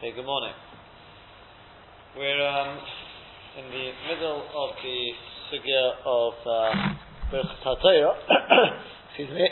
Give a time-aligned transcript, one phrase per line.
[0.00, 0.56] Okay, good morning.
[2.16, 2.80] We're um,
[3.60, 5.12] in the middle of the
[5.52, 6.32] sugya of
[7.28, 7.76] Birchas uh,
[9.12, 9.44] Excuse me.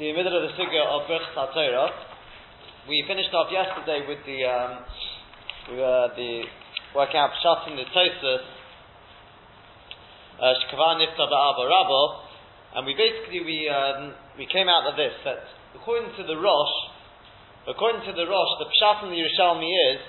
[0.00, 1.48] the middle of the sugya of Birchas
[2.86, 4.84] We finished off yesterday with the um,
[5.72, 6.44] we, uh, the
[6.94, 8.44] working out Pshat in the Tosfos.
[10.42, 10.52] Uh,
[12.76, 16.76] and we basically we um, we came out of this that according to the Rosh,
[17.68, 20.00] according to the Rosh, the Pshat in the Yerushalmi is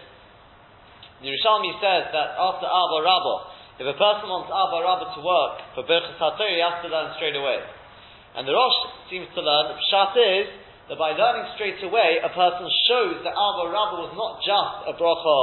[1.21, 3.35] the Yerushalmi says that after Abba Rabba,
[3.81, 7.09] if a person wants Abba Rabba to work for Birchas HaTorah, he has to learn
[7.17, 7.57] straight away.
[8.37, 8.77] And the Rosh
[9.09, 10.47] seems to learn, the Pshat is
[10.93, 14.93] that by learning straight away, a person shows that Abba Rabba was not just a
[14.93, 15.41] bracha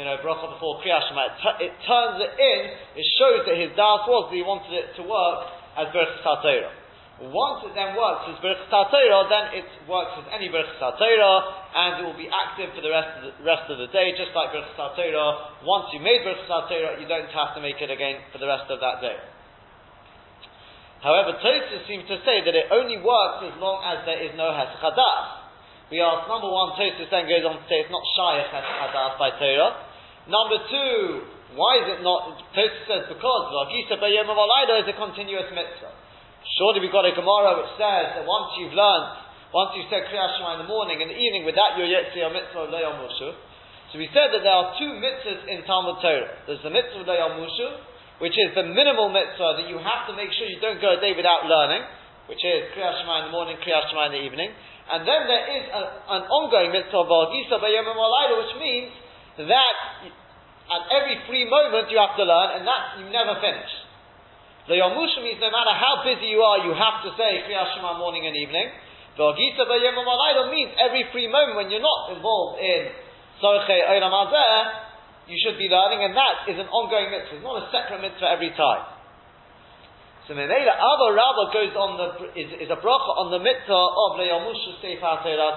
[0.00, 1.24] you know, bracha before Kriyat Shema.
[1.24, 2.60] It, t- it, turns it in,
[3.00, 6.85] it shows that his das was that he wanted it to work as Berachas HaTorah.
[7.16, 11.36] Once it then works as Berachas HaTorah, then it works as any Berachas HaTorah,
[11.72, 14.36] and it will be active for the rest of the, rest of the day, just
[14.36, 15.64] like Berachas HaTorah.
[15.64, 18.68] Once you made Berachas HaTorah, you don't have to make it again for the rest
[18.68, 19.16] of that day.
[21.00, 24.52] However, Tosfos seems to say that it only works as long as there is no
[24.52, 25.24] Heschadas.
[25.88, 29.32] We ask, number one, Tosfos then goes on to say it's not Shayach Heschadas by
[29.40, 29.72] Torah.
[30.28, 32.44] Number two, why is it not?
[32.52, 36.04] Tosfos says because Vagisa Bayom is a continuous mitzvah.
[36.54, 40.38] Surely we've got a Gemara which says that once you've learned, once you've said Kriyat
[40.38, 42.70] Shema in the morning and the evening, with that you're yet to your mitzvah of
[42.70, 43.02] Le'yom.
[43.18, 46.46] So we said that there are two mitzvahs in Talmud Torah.
[46.46, 47.42] There's the mitzvah of Le'yom
[48.16, 51.00] which is the minimal mitzvah that you have to make sure you don't go a
[51.04, 51.84] day without learning,
[52.32, 54.50] which is Kriyat Shema in the morning, Kriyat Shema in the evening.
[54.86, 55.82] And then there is a,
[56.16, 58.94] an ongoing mitzvah of Vagisa Bayom which means
[59.44, 59.76] that
[60.66, 63.70] at every free moment you have to learn, and that you never finish.
[64.66, 67.98] The Yomusha means no matter how busy you are, you have to say Kriyat Shema
[68.02, 68.66] morning and evening.
[69.14, 69.62] The Agisa
[70.50, 72.90] means every free moment when you're not involved in
[73.38, 74.10] Sorche Olam
[75.26, 77.34] you should be learning, and that is an ongoing mitzvah.
[77.34, 78.86] It's not a separate mitzvah every time.
[80.26, 84.18] So Memela Ava Rabba goes on the is, is a bracha on the mitzvah of
[84.18, 85.54] Le'yamushu Sefer Torah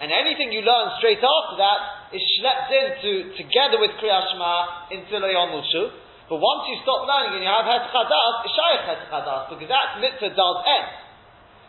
[0.00, 5.14] and anything you learn straight after that is schlepped into, together with Kriyat Shema into
[5.22, 6.03] Le'yom Mushu.
[6.34, 9.70] But once you stop learning and you have Het Chadas, it's Shaykh Het Chadas, because
[9.70, 10.90] that mitzvah does end.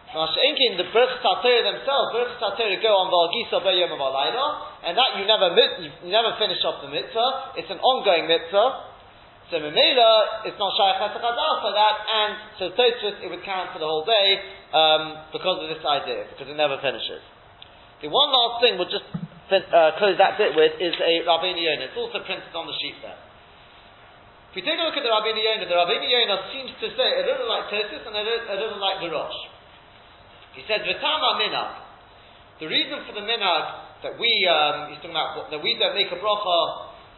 [0.09, 5.29] Now, in the Birchas HaTorah themselves, Birchas HaTorah go on Valgisa Bayom and that you
[5.29, 5.53] never,
[5.85, 7.61] you never finish off the mitzvah.
[7.61, 9.53] It's an ongoing mitzvah.
[9.53, 13.69] So Memela, it's not Shaykh Het Chadas for that, and so Tosfos, it would count
[13.69, 14.41] for the whole day,
[14.73, 17.21] um, because of this idea, because it never finishes.
[18.01, 21.93] The one last thing we'll just uh, close that bit with is a Rabbeinu Yonah.
[21.93, 23.21] It's also printed on the sheet there.
[24.55, 27.09] If we take a look at the Rabbeinu Yonah, the Rabbeinu Yonah seems to say
[27.19, 29.35] a little like Tosfos and a little, a little like the Rosh.
[30.55, 31.83] He says, "V'tama minag."
[32.63, 36.07] The reason for the minag that we um, he's talking about that we don't make
[36.07, 36.59] a bracha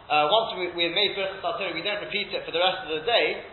[0.09, 2.95] uh, once we, we have made bracha we don't repeat it for the rest of
[2.95, 3.43] the day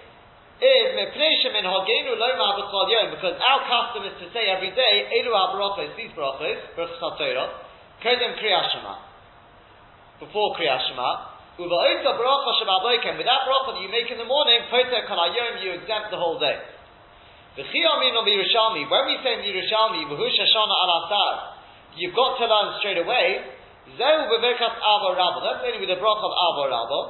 [0.65, 5.28] is mepnei hagenu loma b'chol yom because our custom is to say every day elu
[5.28, 7.53] habrachos these brachos brachos haTorah
[8.01, 8.97] kedem kriyashma
[10.25, 15.03] before kriyashma uva'ita bracha shababoikem with that bracha that you make in the morning poter
[15.06, 16.59] kalayom you exempt the whole day.
[17.59, 21.56] V'chiyamin on Yerushalmi when we say in Yerushalmi v'hush hashana al
[21.97, 23.44] you've got to learn straight away
[23.94, 27.00] zehu b'verkas avo rabba that's only with the bracha of avo rabba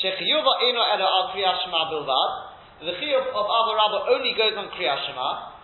[0.00, 4.98] shechiyuva ino elo al kriyashma bilvad the chiyuv of Abba Rabba only goes on Kriya
[5.06, 5.54] Shema.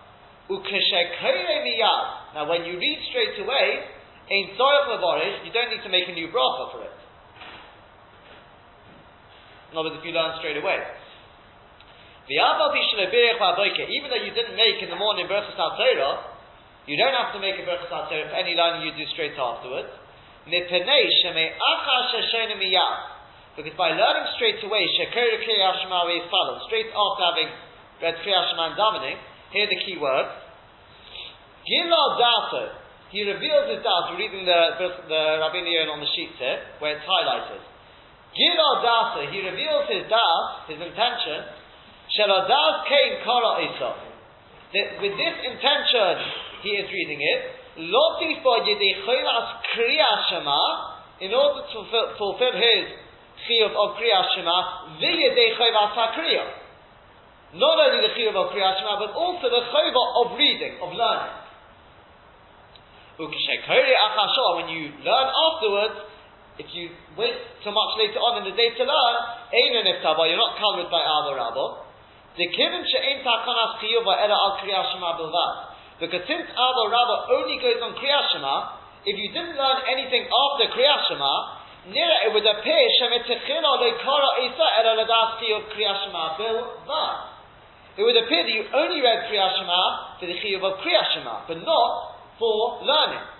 [2.35, 3.67] Now, when you read straight away,
[4.31, 6.95] in Tzorach you don't need to make a new bracha for it.
[9.71, 10.81] In other words, if you learn straight away.
[12.29, 16.25] Even though you didn't make in the morning Berachas Torah,
[16.85, 19.89] you don't have to make a Berachas Torah for any learning you do straight afterwards.
[23.57, 25.13] Because by learning straight away, straight
[26.93, 27.49] after having
[28.01, 29.19] read Kriyat Shema and davening,
[29.53, 30.29] here the key word.
[33.11, 34.61] He reveals his doubt, reading the,
[35.09, 37.61] the Rabbeinu Yonah on the sheet here, where it's highlighted.
[38.39, 41.43] Dato, he reveals his doubt, his intention,
[42.15, 43.91] Sheladas Kain Kara Isa.
[45.03, 46.15] With this intention,
[46.63, 47.41] he is reading it.
[47.79, 50.63] Loti for Yedei Kriyat Shema,
[51.21, 52.85] in order to fulfill, fulfill his
[53.47, 54.59] chiyuv of Kriyat Shema,
[55.03, 56.49] v'yedei chayvas ha-kriyah.
[57.55, 61.35] Not only the chiyuv of Kriyat Shema, but also the chayva of reading, of learning.
[63.19, 63.31] When
[64.69, 65.99] you learn afterwards,
[66.59, 69.15] if you wait too much later on in the day to learn,
[69.55, 71.67] you're not covered by Abba Rabba.
[72.35, 75.15] The kivin she'en takanas chiyuva era al Kriyat Shema.
[75.99, 80.67] Because since Abba Rabba only goes on Kriyat Shema, if you didn't learn anything after
[80.75, 81.59] Kriyat Shema,
[81.95, 83.07] Nira, it would appear Isa
[85.75, 86.39] Kriyat Shema
[87.99, 89.83] It would appear that you only read Kriyat Shema
[90.19, 93.38] for the Chiyuv of Kriyat Shema, but not for learning.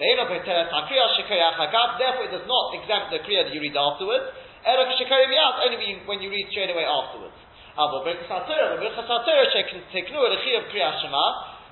[0.00, 0.48] Therefore, it
[2.32, 4.32] does not exempt the Kriya that you read afterwards.
[4.64, 7.36] Only when you read straight away afterwards.
[7.76, 11.24] Aber Birchas HaTorah, Birchas HaTorah, Sheknu, the Chiyuv Kriyat Shema,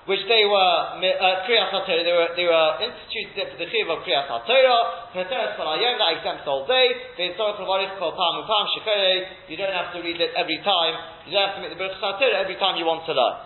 [0.07, 4.05] which they were uh, Kriyas HaTorah, they were, they were instituted for the Chiv of
[4.05, 7.25] Peteres Palayom, that exempts all day, the
[9.49, 10.95] you don't have to read it every time,
[11.27, 13.37] you don't have to make the Birchas HaTorah every time you want to learn.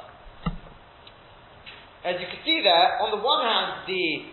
[2.04, 4.31] As you can see there, on the one hand, the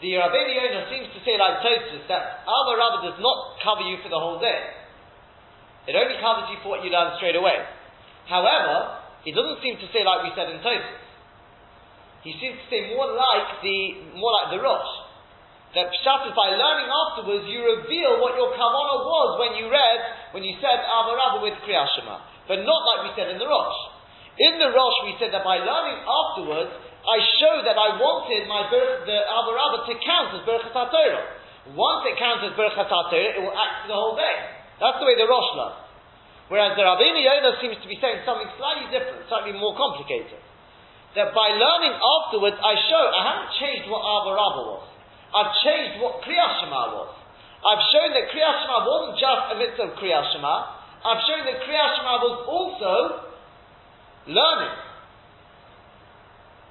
[0.00, 4.00] the Rabbeinu Yonah seems to say like Tosfos that Abba Rabba does not cover you
[4.00, 4.60] for the whole day.
[5.88, 7.60] It only covers you for what you learn straight away.
[8.24, 11.04] However, he doesn't seem to say like we said in Tosfos.
[12.24, 13.78] He seems to say more like the
[14.16, 14.92] more like the Rosh.
[15.76, 20.00] That Pshat is by learning afterwards, you reveal what your kavanah was when you read,
[20.34, 22.48] when you said Avarabba with Kriyashima.
[22.50, 23.78] But not like we said in the Rosh.
[24.34, 28.68] In the Rosh, we said that by learning afterwards, I show that I wanted my
[28.68, 31.72] the Avarabba to count as Berachas HaTorah.
[31.72, 34.36] Once it counts as Berachas HaTorah, it will act the whole day.
[34.80, 35.80] That's the way the Rosh learns.
[36.50, 40.40] Whereas the Rabbeinu Yonah seems to be saying something slightly different, slightly more complicated.
[41.14, 44.86] That by learning afterwards, I show, I haven't changed what Abba was.
[45.30, 47.14] I've changed what Kriyat Shema was.
[47.62, 50.54] I've shown that Kriyat Shema wasn't just a mitzvah of Shema.
[51.06, 52.94] I've shown that Kriyat Shema was also
[54.26, 54.74] learning.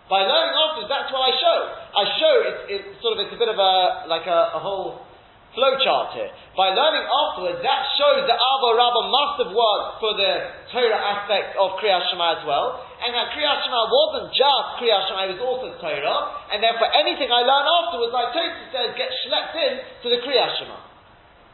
[0.09, 1.57] By learning afterwards, that's what I show.
[1.94, 5.06] I show it's, it's sort of it's a bit of a like a, a whole
[5.53, 6.33] flowchart here.
[6.57, 10.31] By learning afterwards, that shows that Abba Rabbah must have worked for the
[10.73, 15.29] Torah aspect of Kriyat Shema as well, and that Kriyat Shema wasn't just Kriyat Shema,
[15.29, 16.19] it was also Torah,
[16.53, 19.73] and therefore anything I learn afterwards, like Tosfos says, gets schlepped in
[20.05, 20.77] to the Kriyat Shema.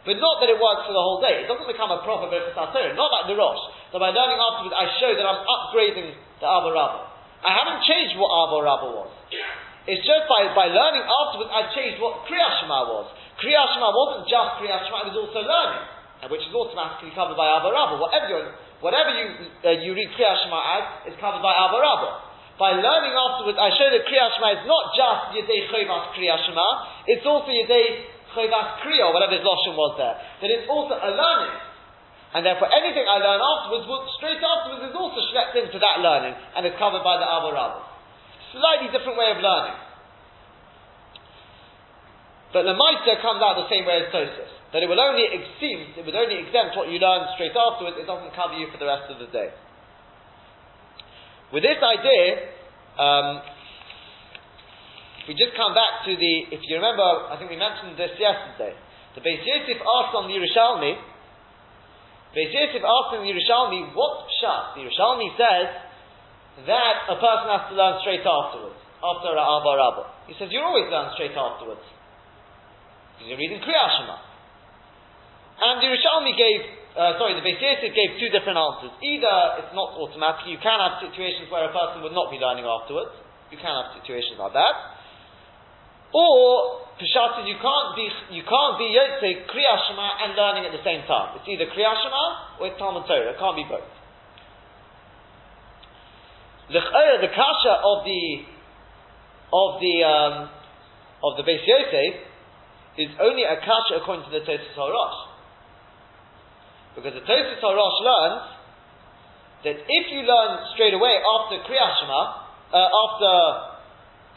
[0.05, 1.41] But not that it works for the whole day.
[1.41, 3.63] It doesn't become a proper Birchas Torah, not like the Rosh.
[3.89, 7.14] So by learning afterwards, I show that I'm upgrading the Abba Rabbah.
[7.45, 9.11] I haven't changed what Abba Rabbah was.
[9.85, 13.05] It's just by, by learning afterwards, I changed what Kriyat Shema was.
[13.37, 15.85] Kriyat Shema wasn't just Kriyat Shema, it was also learning,
[16.33, 18.01] which is automatically covered by Abba Rabba.
[18.01, 18.49] Whatever,
[18.81, 19.25] whatever you,
[19.61, 22.09] uh, you read Kriyat Shema as is covered by Abba Rabba.
[22.57, 26.69] By learning afterwards, I show that Kriyat Shema is not just Yedei Chovas Kriyat Shema,
[27.05, 30.17] it's also Yedei Chovas Kriya, whatever his Lashon was there.
[30.17, 31.74] That it's also a learning.
[32.35, 36.35] And therefore anything I learn afterwards, will, straight afterwards is also schlepped into that learning
[36.35, 37.55] and is covered by the Abba.
[38.51, 39.79] Slightly different way of learning.
[42.51, 44.51] But the Maita comes out the same way as Tosfos.
[44.75, 45.31] That it will only
[45.63, 48.83] seem, it would only exempt what you learn straight afterwards, it doesn't cover you for
[48.83, 49.55] the rest of the day.
[51.55, 52.51] With this idea,
[52.99, 53.27] um,
[55.31, 58.75] we just come back to the, if you remember, I think we mentioned this yesterday.
[59.15, 61.14] The Beis Yosef asked on the Yerushalmi,
[62.35, 64.75] Beis Yosef asked the Yerushalmi, what pshat?
[64.75, 65.67] The Yerushalmi says
[66.67, 70.03] that a person has to learn straight afterwards, after Abba Rabba.
[70.27, 71.87] He says, you always learn straight afterwards.
[73.15, 74.19] Because you're reading Kriyat Shema.
[75.63, 76.59] And the Yerushalmi gave,
[76.99, 78.91] uh, sorry, the Beis Yosef gave two different answers.
[78.99, 82.67] Either it's not automatic, you can have situations where a person would not be learning
[82.67, 83.15] afterwards.
[83.47, 84.94] You can have situations like that.
[86.15, 90.71] Or, Peshat says you can't be, you can't be Yotze Kriyat Shema and learning at
[90.71, 91.35] the same time.
[91.35, 93.35] It's either Kriyat Shema or it's Talmud Torah.
[93.35, 93.83] It can't be both.
[96.71, 98.23] The, the kasha of the,
[99.51, 100.35] of the, um,
[101.19, 102.15] of the Beis Yosef
[102.95, 105.19] is only a kasha according to the Tosfos HaRosh.
[106.95, 108.45] Because the Tosfos HaRosh learns
[109.67, 112.21] that if you learn straight away after Kriyat Shema,
[112.71, 113.31] uh, after,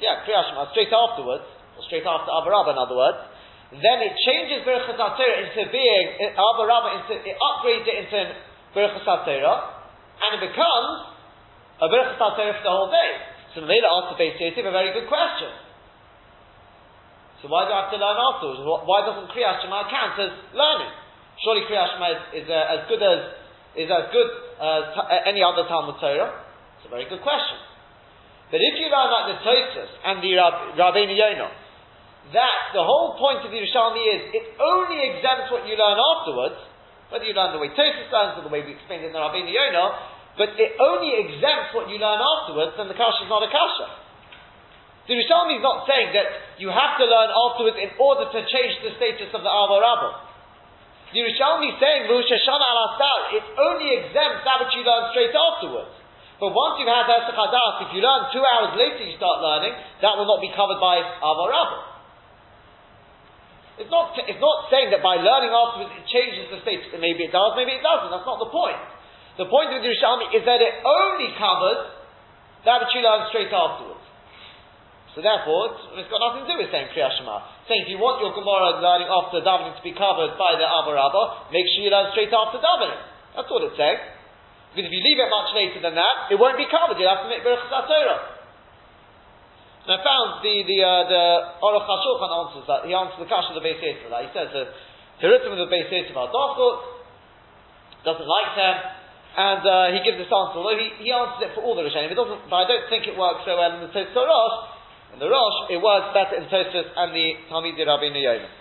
[0.02, 1.47] yeah, Kriyat Shema, straight afterwards,
[1.78, 3.23] or straight after Avarabba in other words,
[3.70, 8.18] then it changes Berachas into being, Avarabba, into, it upgrades it into
[8.75, 10.92] Berachas and it becomes
[11.78, 13.11] a Berachas for the whole day.
[13.54, 15.49] So Mamela asked the Beis Yosef a very good question.
[17.40, 18.61] So why do I have to learn afterwards?
[18.66, 20.90] Why doesn't Kriyas Shema count as learning?
[21.47, 23.20] Surely Kriyas Shema is, is uh, as good as
[23.78, 26.35] is as good as t- uh, any other Talmud Torah.
[26.78, 27.58] It's a very good question.
[28.50, 31.52] But if you learn like the Tosfos and the Rab- Rabbeinu Yonah,
[32.32, 36.61] that the whole point of the Yerushalmi is it only exempts what you learn afterwards,
[37.08, 39.23] whether you learn the way Tosfos learns or the way we explained it in the
[39.23, 43.42] Rabbeinu Yonah, but it only exempts what you learn afterwards, then the kasha is not
[43.42, 43.87] a kasha.
[45.08, 48.76] The Rishonim is not saying that you have to learn afterwards in order to change
[48.85, 50.12] the status of the Ava Rabbah.
[51.16, 55.97] The Rishonim is saying, it only exempts that which you learn straight afterwards.
[56.38, 57.35] But once you've had Hesach
[57.88, 61.00] if you learn two hours later you start learning, that will not be covered by
[61.00, 61.98] Avar Rabba.
[63.78, 66.82] It's not, it's not saying that by learning afterwards it changes the state.
[66.99, 68.11] Maybe it does, maybe it doesn't.
[68.11, 68.78] That's not the point.
[69.38, 71.94] The point of the Yerushalmi is that it only covers
[72.66, 74.02] that which you learn straight afterwards.
[75.14, 77.42] So therefore, it's, it's got nothing to do with saying Kriyat Shema.
[77.70, 80.94] Saying if you want your Gemara learning after davening to be covered by the Abba
[81.54, 82.99] make sure you learn straight after davening.
[83.35, 83.99] That's what it's saying.
[84.75, 86.99] Because if you leave it much later than that, it won't be covered.
[86.99, 88.38] You'll have to make Berachas HaTorah.
[89.88, 91.25] I found the the uh, the
[91.64, 92.85] Aruch HaShulchan answers that.
[92.85, 94.21] He answers the question of the Beis Yisrael.
[94.21, 94.68] He says that
[95.25, 96.28] Hirutim of the Beis Yisrael
[98.04, 98.76] doesn't like them,
[99.37, 100.61] and uh, he gives this answer.
[100.61, 102.52] Although he, he answers it for all the Rishonim, it doesn't.
[102.52, 104.57] But I don't think it works so well in the Tosfos Rosh.
[105.14, 108.52] In the Rosh, it works better in Tosfos and the Talmidei Rabbi Yonim.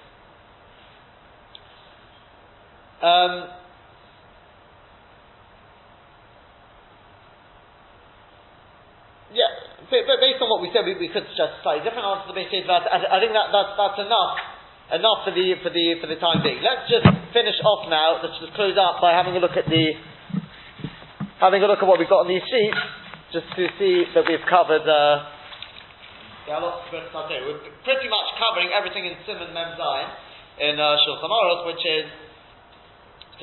[2.97, 3.51] Um,
[9.33, 9.53] yeah,
[9.89, 12.31] but based on what we said, we, we could suggest a slightly different answer to
[12.31, 14.33] the basic but I, I think that, that's, that's enough,
[14.95, 16.63] enough for the, for the, for the time being.
[16.63, 17.03] Let's just
[17.35, 19.91] finish off now, let's just close up by having a look at the,
[21.43, 22.79] having a look at what we've got on these sheets,
[23.35, 25.35] just to see that we've covered, uh,
[26.47, 26.63] yeah,
[27.43, 30.07] we're pretty much covering everything in Simon Mem Zayin
[30.63, 32.07] in uh, Shulchan Aruch, which is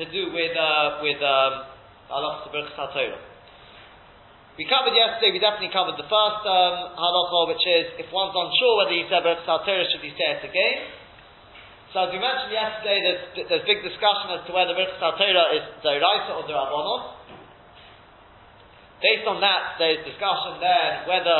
[0.01, 1.69] to do with, uh, with, um,
[2.09, 2.45] Allah
[4.55, 8.73] we covered yesterday, we definitely covered the first um, halacha, which is if one's unsure
[8.79, 10.95] whether he said Baruch should he say it again?
[11.91, 16.39] So as we mentioned yesterday, there's, there's big discussion as to whether Baruch is Doraisa
[16.39, 17.19] or Dorabonon.
[19.03, 21.39] Based on that, there's discussion then whether,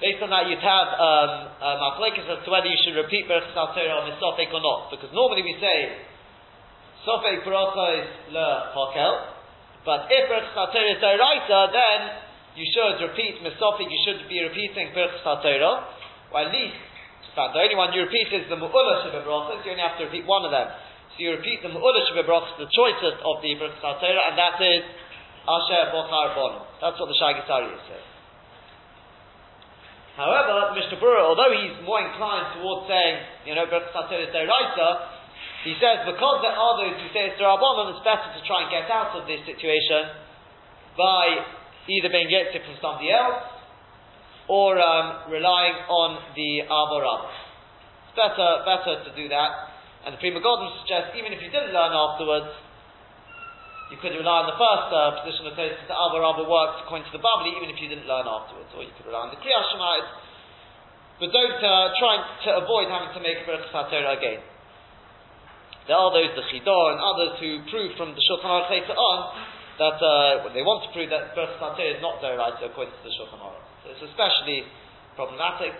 [0.00, 4.08] based on that, you'd have um, um, as to whether you should repeat Baruch on
[4.08, 4.16] the
[4.56, 4.88] or not.
[4.88, 6.00] Because normally we say,
[7.04, 9.31] Sofek Baruch is Le Hokel,
[9.84, 12.00] but if Birchas HaTorah is Doraita, then
[12.54, 16.78] you should repeat Mesopik, you should be repeating Birchas HaTorah, or at least,
[17.34, 20.44] the only one you repeat is the Mu'ula Shibabrachas, you only have to repeat one
[20.44, 20.68] of them.
[21.16, 24.84] So you repeat the Mu'ula Shibabrachas, the choicest of the Birchas HaTorah, and that is
[25.48, 26.52] Asher Bochar Bon.
[26.78, 28.06] That's what the Shaagas Aryeh says.
[30.14, 35.21] However, Mishnah Berurah, although he's more inclined towards saying, you know, Birchas HaTorah is Doraita,
[35.62, 38.68] he says, because there are those who say it's Rabbanon, it's better to try and
[38.70, 40.10] get out of this situation
[40.98, 41.38] by
[41.86, 43.46] either being Yitzhak from somebody else
[44.50, 47.30] or um, relying on the Abba Rabba.
[48.10, 49.50] It's better, better to do that.
[50.02, 52.50] And the Pri Megadim suggests, even if you didn't learn afterwards,
[53.94, 57.06] you could rely on the first uh, position of Tosfos that Abba Rabba works according
[57.06, 58.66] to the Babli, even if you didn't learn afterwards.
[58.74, 59.78] Or you could rely on the Kriyas
[61.22, 64.42] But don't uh, try to avoid having to make a Berachas again.
[65.86, 69.18] There are those, the Chidah and others, who prove from the Shulchan Aruch later on
[69.82, 73.42] that uh, they want to prove that birth is not Doraita according to the Shulchan
[73.42, 73.66] Aruch.
[73.82, 74.62] So it's especially
[75.18, 75.74] problematic.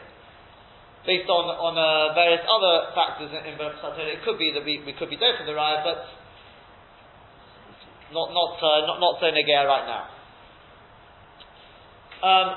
[1.03, 4.79] Based on, on uh, various other factors in, in birth it could be that we,
[4.87, 5.99] we could be doing for the Raya, but
[8.15, 10.05] not, not, uh, not, not so negaya right now.
[12.23, 12.49] Um,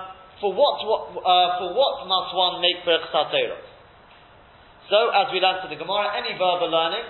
[0.42, 5.74] for what, what uh, for what must one make Birch So, as we learned in
[5.74, 7.02] the Gemara, any verbal learning,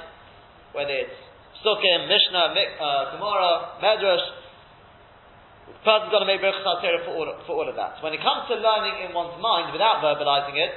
[0.75, 1.15] whether it's
[1.63, 4.25] Sukkim, Mishnah, uh, Gemara, Medrash,
[5.65, 7.97] the person's got to make Berachas HaTorah for all, for all of that.
[8.05, 10.71] When it comes to learning in one's mind without verbalizing it,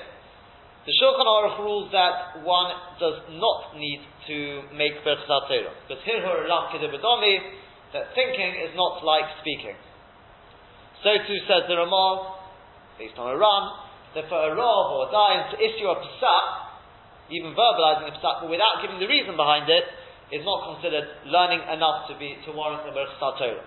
[0.88, 4.00] the Shulchan Aruch rules that one does not need
[4.30, 5.74] to make Berachas HaTorah.
[5.84, 7.34] Because Hirhur Lam Kedibadami,
[7.92, 9.76] that thinking is not like speaking.
[11.04, 12.38] So too says the Ramah,
[12.96, 13.64] based on a run,
[14.14, 16.67] that for a Rav or a Dayan to issue a psak,
[17.30, 19.84] even verbalizing a psak, but without giving the reason behind it,
[20.28, 23.64] is not considered learning enough to be to warrant the Berch Torah.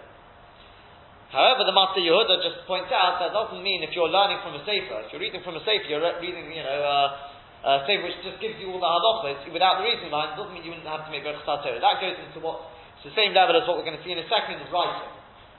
[1.32, 4.62] However, the Master Yehuda just points out that doesn't mean if you're learning from a
[4.68, 8.20] sefer, if you're reading from a sefer, you're reading, you know, uh, a sefer which
[8.22, 10.86] just gives you all the halachas without the reason behind it, doesn't mean you wouldn't
[10.86, 11.80] have to make Berch Torah.
[11.80, 12.68] That goes into what,
[13.00, 15.08] it's the same level as what we're going to see in a second is writing.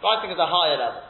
[0.05, 1.03] Writing is a higher level.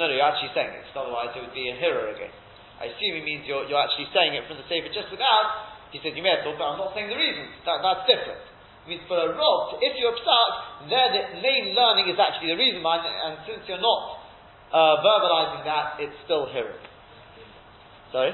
[0.00, 2.32] No, no, you're actually saying it, otherwise it would be a hero again.
[2.80, 6.00] I assume he means you're, you're actually saying it from the Sefer just without, he
[6.00, 7.44] said you may have thought, but I'm not saying the reason.
[7.68, 8.40] That, that's different.
[8.40, 12.56] It means for a rob, if you're upset, there the main learning is actually the
[12.56, 14.00] reason behind it, and since you're not
[14.72, 16.80] uh, verbalizing that, it's still hearing.
[18.08, 18.32] Sorry?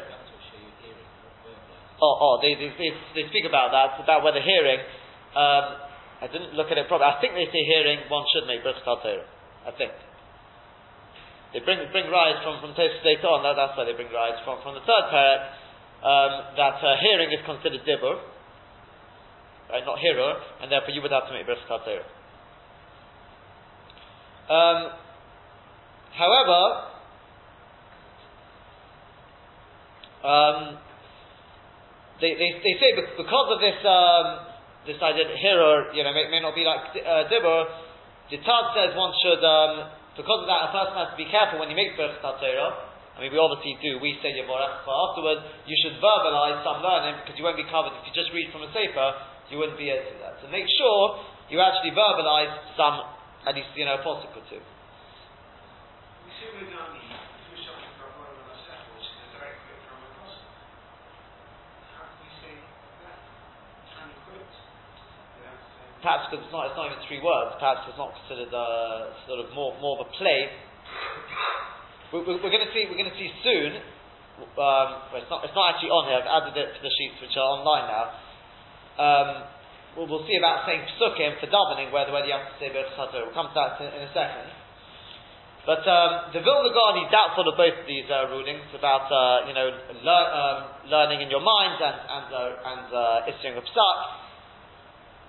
[1.98, 4.86] Oh, oh, they, they, they, speak about that, about whether hearing,
[5.34, 5.82] um,
[6.22, 7.10] I didn't look at it properly.
[7.10, 9.90] I think they say hearing, one should make Birch I think.
[11.56, 13.40] They bring bring rise from from Tosfos later on.
[13.40, 15.40] That, that's why they bring rise from from the third parak
[16.04, 18.20] um, that uh, hearing is considered dibur.
[19.72, 19.80] right?
[19.80, 22.04] Not Hirur, and therefore you would have to make Torah.
[24.52, 24.92] Um,
[26.12, 26.60] however,
[30.22, 30.78] um,
[32.20, 34.26] they, they, they say because of this um,
[34.86, 37.64] this idea that Hirur, you know, may, may not be like uh, Dibur,
[38.30, 41.60] the Taz says one should, um, because of that, a person has to be careful
[41.60, 42.96] when he makes Birchas Torah.
[43.16, 43.96] I mean, we obviously do.
[43.96, 47.96] We say Yevorach, but afterwards you should verbalize some learning because you won't be covered
[47.96, 49.08] if you just read from a sefer.
[49.48, 50.34] You wouldn't be able to do that.
[50.42, 53.08] So make sure you actually verbalize some,
[53.48, 54.60] at least you know, a or two.
[66.06, 67.58] Perhaps because it's not, it's not even three words.
[67.58, 70.54] Perhaps it's not considered a, sort of more, more of a play.
[72.14, 72.86] We're, we're going to see.
[72.86, 73.82] We're going to see soon.
[74.54, 75.42] Um, well, it's not.
[75.42, 76.22] It's not actually on here.
[76.22, 78.06] I've added it to the sheets which are online now.
[79.02, 79.28] Um,
[79.98, 83.10] we'll, we'll, see about saying psukim for davening, whether whether you have to say berachas
[83.10, 84.46] We'll come to that in, in a second.
[85.66, 89.50] But um, the Vilna Gaon is doubtful of both of these uh, rulings about uh,
[89.50, 89.74] you know
[90.06, 94.25] lear, um, learning in your mind and and uh, and uh, issuing of psak.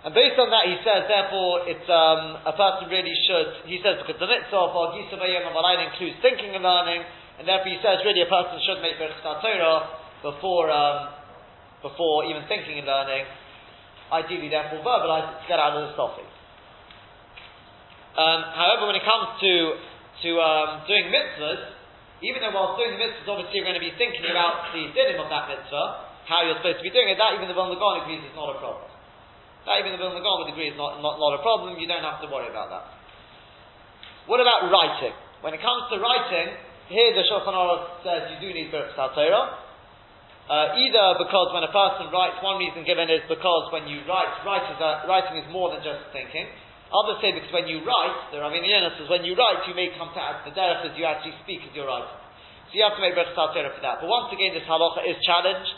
[0.05, 3.65] And based on that, he says, therefore, it's um, a person really should.
[3.65, 5.41] He says because the mitzvah of Gisavayim
[5.89, 7.01] includes thinking and learning,
[7.41, 11.17] and therefore he says really a person should make Birchas Torah before um,
[11.81, 13.25] before even thinking and learning.
[14.07, 16.29] Ideally, therefore, verbalize it to get out of the stopping.
[18.17, 19.53] Um, however, when it comes to
[20.25, 21.77] to um, doing mitzvahs,
[22.25, 25.21] even though whilst doing the mitzvahs, obviously you're going to be thinking about the dinim
[25.21, 25.85] of that mitzvah,
[26.25, 27.17] how you're supposed to be doing it.
[27.21, 28.96] That even the Vilna Gaon agrees is not a problem.
[29.67, 31.99] That even the Vilna Gaon would agree is not, not, not a problem, you don't
[31.99, 32.87] have to worry about that.
[34.31, 35.11] What about writing?
[35.43, 36.55] When it comes to writing,
[36.87, 39.67] here the Shulchan Aruch says you do need Birchas Torah.
[40.47, 44.31] Uh, either because when a person writes, one reason given is because when you write,
[44.47, 46.47] write is a, writing is more than just thinking.
[46.87, 49.91] Others say because when you write, the Rabbeinu Yonah says when you write, you may
[49.99, 52.15] come to the derech as you actually speak as you're writing.
[52.71, 53.99] So you have to make Birchas Torah for that.
[53.99, 55.71] But once again, this halacha is challenged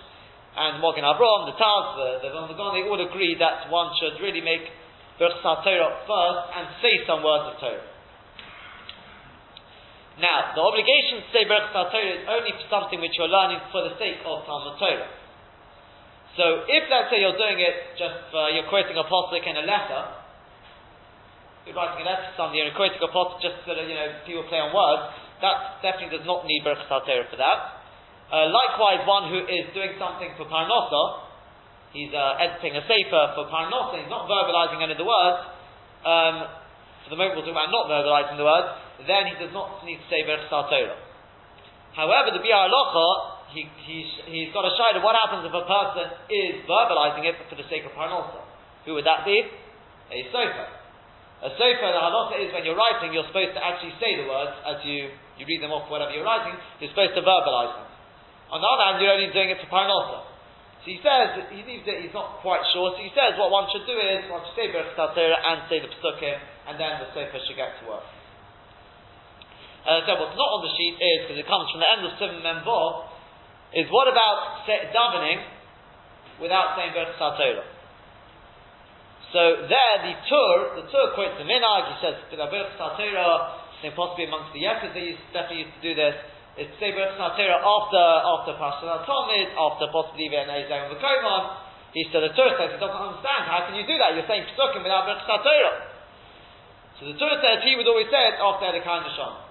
[0.60, 4.43] and Magen Avraham, the Taz, the, the Vilna they all agree that one should really
[4.43, 4.67] make
[5.15, 7.88] Birchas Torah first and say some words of Torah.
[10.19, 13.88] Now, the obligation to say Birchas Torah is only for something which you're learning for
[13.88, 15.08] the sake of Talmud Torah.
[16.36, 19.63] So, if let's say you're doing it just for, you're quoting a postic in a
[19.63, 20.12] letter,
[21.63, 24.12] you're writing a letter to somebody, you're quoting a postic just so that, you know,
[24.28, 27.79] people play on words, that definitely does not need Birchas Torah for that.
[28.30, 31.26] Uh, likewise, one who is doing something for parnasa,
[31.89, 35.42] he's uh, editing a sefer for parnasa, he's not verbalizing any of the words.
[36.06, 36.36] Um,
[37.06, 38.70] for the moment, we'll talk about not verbalizing the words.
[39.10, 40.94] Then he does not need to say Berch Torah.
[41.98, 43.10] However, the Biur Halacha,
[43.50, 45.02] he, he's, he's got a shayla.
[45.02, 48.46] What happens if a person is verbalizing it for the sake of parnasa?
[48.86, 49.42] Who would that be?
[50.13, 50.70] A sofer.
[51.42, 54.54] A sofer, the halacha is when you're writing, you're supposed to actually say the words
[54.70, 55.10] as you,
[55.42, 57.88] you read them off whatever you're writing, you're supposed to verbalize them.
[58.50, 60.26] On the other hand, you're only doing it for parnasa.
[60.82, 63.68] So he says, he leaves it, he's not quite sure, so he says what one
[63.68, 66.40] should do is, one should say Berachas and say the Pesukim,
[66.72, 68.08] and then the Sefer should get to work.
[69.84, 72.02] And Uh, so what's not on the sheet is, because it comes from the end
[72.08, 73.12] of Simon Membo,
[73.76, 75.44] is what about davening
[76.40, 77.64] without saying Berachas?
[79.36, 84.56] So there, the Tur, the Tur quotes the Minag, he says, Berachas Torah, possibly amongst
[84.56, 86.16] the Yekers, they used, definitely used to do this,
[86.60, 91.43] it's say Berachas Torah after after Pashat Talmud, after possibly even Ezra the Koman.
[91.95, 93.48] He said the Torah says he doesn't understand.
[93.48, 94.13] How can you do that?
[94.13, 95.76] You're saying Pesukim without Berachas Torah.
[97.00, 99.48] So the Torah says he would always say it after the kind of.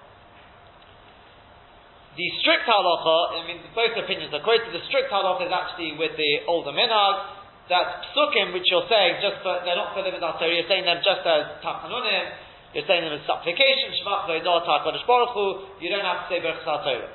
[2.13, 4.69] The strict halacha, I mean, both opinions are quoted.
[4.75, 7.41] The strict halacha is actually with the older minhag.
[7.73, 11.01] That psukim, which you're saying, just for, they're not for the Torah, you're saying them
[11.05, 15.45] just as tachanunim, you're saying them as supplication, Shemach Baruch Hu,
[15.81, 17.09] you don't have to say Baruch Torah.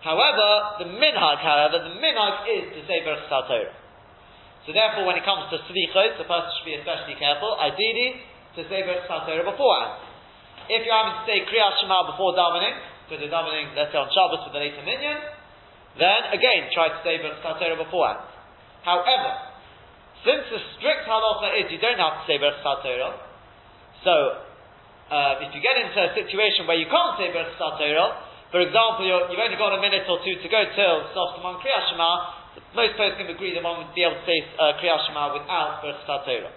[0.00, 0.48] However,
[0.80, 3.76] the minhag, however, the minhag is to say Baruch Torah.
[4.64, 8.24] So therefore, when it comes to slichos, the person should be especially careful, ideally,
[8.56, 10.00] to say Baruch Torah beforehand.
[10.72, 14.08] If you're having to say Kriyat Shema before davening, because you're davening, let's say on
[14.08, 15.20] Shabbos for the later minyan,
[16.00, 18.24] then again, try to say Baruch Torah beforehand.
[18.80, 19.44] However,
[20.24, 23.20] since the strict halacha is you don't have to say Baruch Torah,
[24.00, 24.45] so
[25.06, 28.10] uh, if you get into a situation where you can't say Berachas Torah,
[28.50, 31.58] for example, you have only got a minute or two to go till Sof Simon
[31.62, 32.10] Kriyat Shema,
[32.74, 36.06] most folks can agree that one would be able to say uh, Shema without Berachas
[36.06, 36.54] Torah.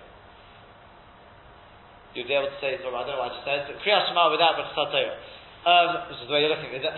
[2.18, 4.34] You'd be able to say, sorry, I don't know what I just said, Kriyat Shema
[4.34, 5.18] without Torah.
[5.60, 6.96] Um, which is the way you're looking at it.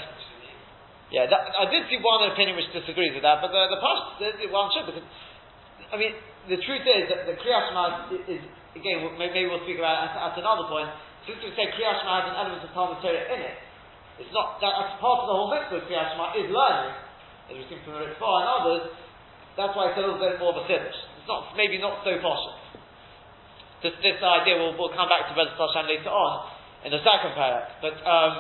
[1.10, 4.22] Yeah, that, I did see one opinion which disagrees with that, but the, the past,
[4.48, 5.04] one should, because,
[5.92, 6.14] I mean,
[6.48, 8.42] the truth is that the Kriyat Shema is, is,
[8.78, 10.88] again, maybe we'll speak about it at, at another point.
[11.26, 13.58] Since we say Kriyat has an element of Talmud Torah in it,
[14.18, 16.94] it's not, that, that's part of the whole mitzvah of Shema is learning,
[17.50, 18.84] as we've seen from the Ritva and others,
[19.58, 20.94] that's why it's a little bit more of a finish.
[21.18, 22.46] It's not, maybe not so posh.
[23.82, 26.54] This, this idea will we'll come back to Bezat Hashem later on
[26.86, 27.82] in the second parak.
[27.82, 28.34] But um,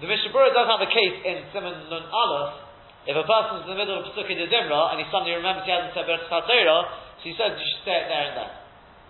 [0.00, 2.64] the Mishnah Berurah does have a case in Simon Nun Aleph
[3.04, 5.72] if a person's in the middle of Pesukei de Zimra and he suddenly remembers he
[5.72, 8.63] hasn't said HaTorah, so he says you should say it there and then.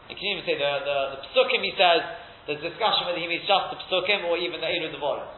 [0.08, 2.02] You can even say the, the, the Pesukim, he says,
[2.44, 5.28] there's discussion whether he means just the Pesukim or even the Eilu Devorim.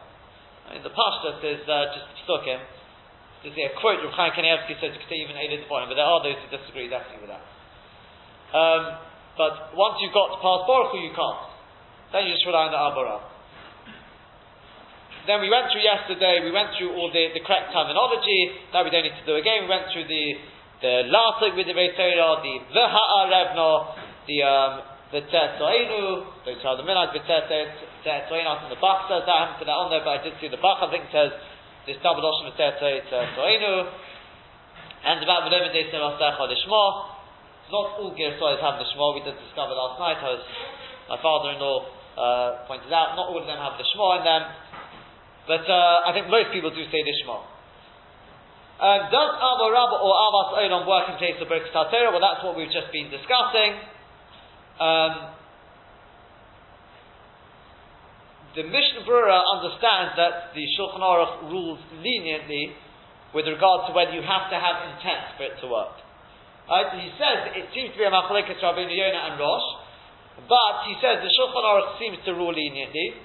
[0.67, 2.59] I mean, the Pashtas is uh, just the Pesukim.
[3.45, 5.95] To say a quote, Rav Chaim Kanievsky says you can say even Eilu Devorim, but
[5.95, 7.43] there are those who disagree definitely with that.
[8.51, 8.99] Um,
[9.39, 11.41] but once you've got past Baruch you can't.
[12.11, 13.37] Then you just rely on the Abara
[15.27, 18.89] then we went through yesterday, we went through all the, the correct terminology, that we
[18.89, 19.67] don't need to do again.
[19.67, 20.25] We went through the
[20.77, 23.97] the lasik with the Torah, the v'ha'a revno,
[24.27, 24.73] the um,
[25.11, 29.79] the are the minhag v'tetzoinu, I think the Bach says that, I haven't put that
[29.79, 31.31] on there, but I did see the Bach, I think says
[31.87, 33.87] this double oshim v'tetzoinu,
[35.07, 37.15] and about the Day Serasecha Lishma.
[37.67, 40.39] Not all Girsois have the Shema, we did discover last night, as
[41.11, 41.77] my father-in-law
[42.15, 44.43] uh, pointed out, not all of them have the Shema in them,
[45.51, 47.43] but uh, I think most people do say Lishma.
[48.79, 51.75] Um, does Ava Rabba or Avas Olam work in place of Birkas?
[51.75, 53.96] Well, that's what we've just been discussing.
[54.77, 55.37] Um,
[58.57, 62.73] the Mishnah Berurah understands that the Shulchan Aruch rules leniently
[63.33, 65.93] with regard to whether you have to have intent for it to work.
[66.65, 69.67] Uh, he says it seems to be a machlekes Rabbeinu Yonah and Rosh,
[70.49, 73.21] but he says the Shulchan Aruch seems to rule leniently.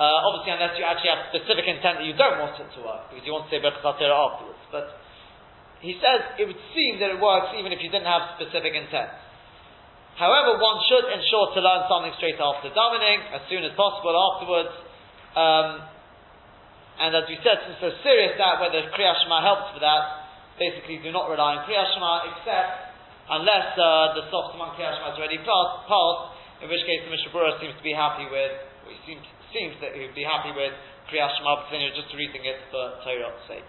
[0.00, 3.12] Uh, obviously, unless you actually have specific intent that you don't want it to work,
[3.12, 4.64] because you want to say Berachas afterwards.
[4.72, 4.88] But
[5.84, 9.12] he says it would seem that it works even if you didn't have specific intent.
[10.16, 14.74] However, one should ensure to learn something straight after davening, as soon as possible afterwards.
[15.32, 15.68] Um,
[17.00, 20.28] and as we said, since a serious doubt whether Kriya Shema helps for that,
[20.60, 22.92] basically do not rely on Kriya Shema except
[23.32, 25.88] unless uh, the soft among Kriya Shema is already passed,
[26.60, 28.52] in which case the Mishnah Berurah seems to be happy with,
[28.84, 30.72] what he seems seems that he would be happy with
[31.12, 33.68] Kriyas Shema B'Tziniah just reading it for Torah's sake.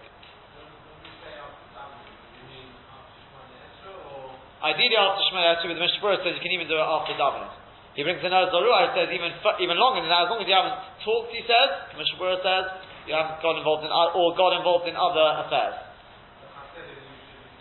[4.64, 7.12] Ideally after Shema Yatsu with the Mishnah Berurah says you can even do it after
[7.12, 7.52] davening.
[7.94, 9.30] He brings another Zorua, he says even,
[9.62, 12.64] even longer than that, as long as you haven't talked, he says, Mishnah says,
[13.06, 15.78] you haven't got involved in, or got involved in other affairs.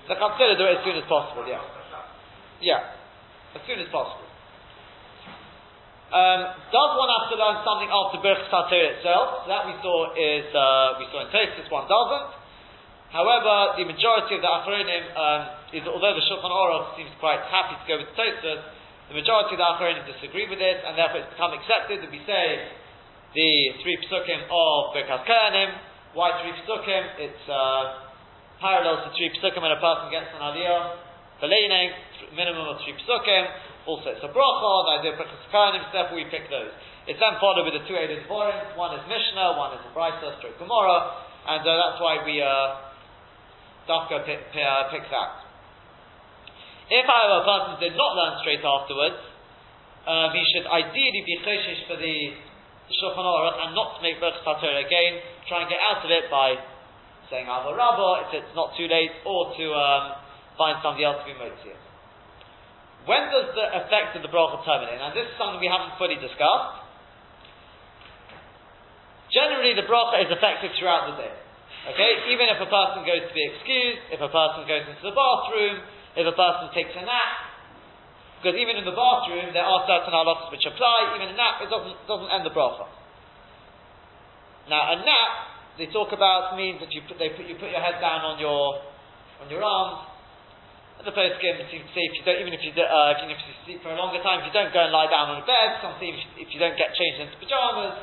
[0.10, 1.62] The Chatzillah do it as soon as possible, yeah.
[2.64, 2.82] Yeah,
[3.54, 4.26] as soon as possible.
[6.14, 9.50] Um, does one have to learn something after Birchas HaTorah itself?
[9.50, 11.66] That we saw is uh, we saw in Tosfos.
[11.74, 12.43] One doesn't.
[13.14, 17.78] However, the majority of the Achronim um, is although the Shulchan Aruch seems quite happy
[17.78, 18.62] to go with Tosfos,
[19.14, 22.26] the majority of the Achronim disagree with this, and therefore it's become accepted that we
[22.26, 22.74] say
[23.38, 23.50] the
[23.86, 25.70] three psukim of Birchas Kohanim.
[26.18, 27.04] Why three psukim?
[27.22, 28.10] It's uh,
[28.58, 30.98] parallel to three psukim when a person gets an aliyah,
[31.38, 31.54] the
[32.34, 33.46] minimum of three psukim.
[33.86, 36.74] Also, it's a bracha, the idea of brachas kohanim, therefore we pick those.
[37.06, 40.56] It's then followed with the two Eilu Devorim, one is Mishnah, one is Brisa, stroke
[40.56, 41.20] Gemara,
[41.52, 42.93] and uh, that's why we, uh,
[43.88, 45.32] Dafka pick, uh, pick that.
[46.90, 49.20] If, however, a person did not learn straight afterwards,
[50.04, 52.16] um, he should ideally be choshish for the,
[52.92, 56.60] Shulchan Aruch and not make Berachas HaTorah again, try and get out of it by
[57.32, 60.04] saying Ava Rabbah if it's not too late, or to um,
[60.60, 61.80] find somebody else to be motivated.
[63.08, 65.00] When does the effect of the bracha terminate?
[65.00, 66.84] And this is something we haven't fully discussed.
[69.32, 71.34] Generally, the bracha is effective throughout the day.
[71.84, 75.12] Okay, even if a person goes to be excused, if a person goes into the
[75.12, 75.84] bathroom,
[76.16, 77.54] if a person takes a nap,
[78.40, 81.16] because even in the bathroom there are certain halachas which apply.
[81.16, 82.88] Even a nap it doesn't doesn't end the bracha.
[84.72, 85.32] Now a nap
[85.76, 88.40] they talk about means that you put they put you put your head down on
[88.40, 88.84] your
[89.44, 90.14] on your arms
[91.04, 93.40] the poskim seem to say if you don't, even if you, do, uh, you, if
[93.44, 95.46] you sleep for a longer time, if you don't go and lie down on a
[95.46, 98.00] bed, some say if, if you don't get changed into pajamas.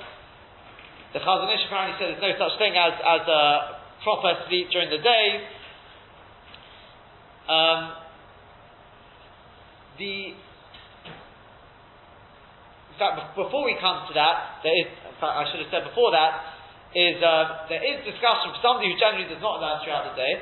[1.12, 3.42] The Chazon Ish apparently said there's no such thing as, as a
[4.06, 5.26] proper sleep during the day.
[7.50, 7.98] Um,
[9.98, 10.38] the
[12.90, 15.88] in fact, before we come to that, there is, in fact, I should have said
[15.88, 16.60] before that,
[16.94, 20.34] is uh, there is discussion for somebody who generally does not learn throughout the day.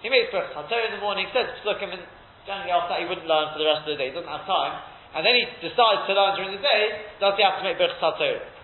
[0.00, 2.04] He makes HaTorah in the morning, says Pesukim, and
[2.46, 4.46] generally after that he wouldn't learn for the rest of the day, he doesn't have
[4.46, 4.80] time.
[5.18, 7.98] And then he decides to learn during the day, does he have to make Berachas
[7.98, 8.55] HaTorah?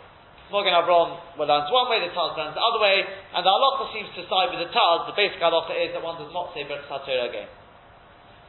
[0.53, 3.91] Magen Avraham well, learns one way, the Taz learns the other way, and the halacha
[3.97, 5.09] seems to side with the Taz.
[5.09, 7.51] The basic halacha is that one does not say Berachas HaTorah again.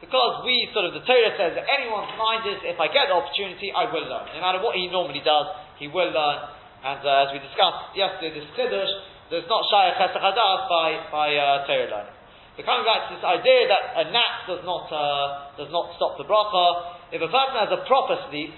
[0.04, 3.16] Because we sort of, the Torah says that anyone's mind is, if I get the
[3.16, 4.28] opportunity, I will learn.
[4.36, 5.48] No matter what he normally does,
[5.80, 6.38] he will learn.
[6.84, 8.92] And uh, as we discussed yesterday, this Kiddush,
[9.32, 10.20] there's not Shayach Hesach
[10.68, 12.16] by, by uh, Torah learning.
[12.54, 16.20] But coming back to this idea that a nap does not, uh, does not stop
[16.20, 18.52] the bracha, if a person has a proper sleep,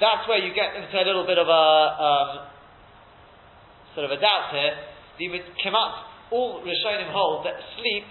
[0.00, 1.66] that's where you get into a little bit of a,
[2.00, 2.30] um,
[3.94, 4.74] sort of a doubt here.
[5.20, 5.92] The Kemat,
[6.32, 8.08] all Rishonim hold that sleep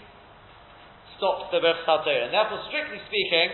[1.18, 3.50] stops the Berch And therefore, strictly speaking,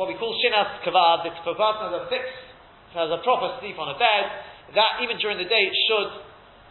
[0.00, 2.48] what we call Shinas Kavad, if a person has a fixed,
[2.96, 4.24] has a proper sleep on a bed,
[4.72, 6.10] that even during the day it should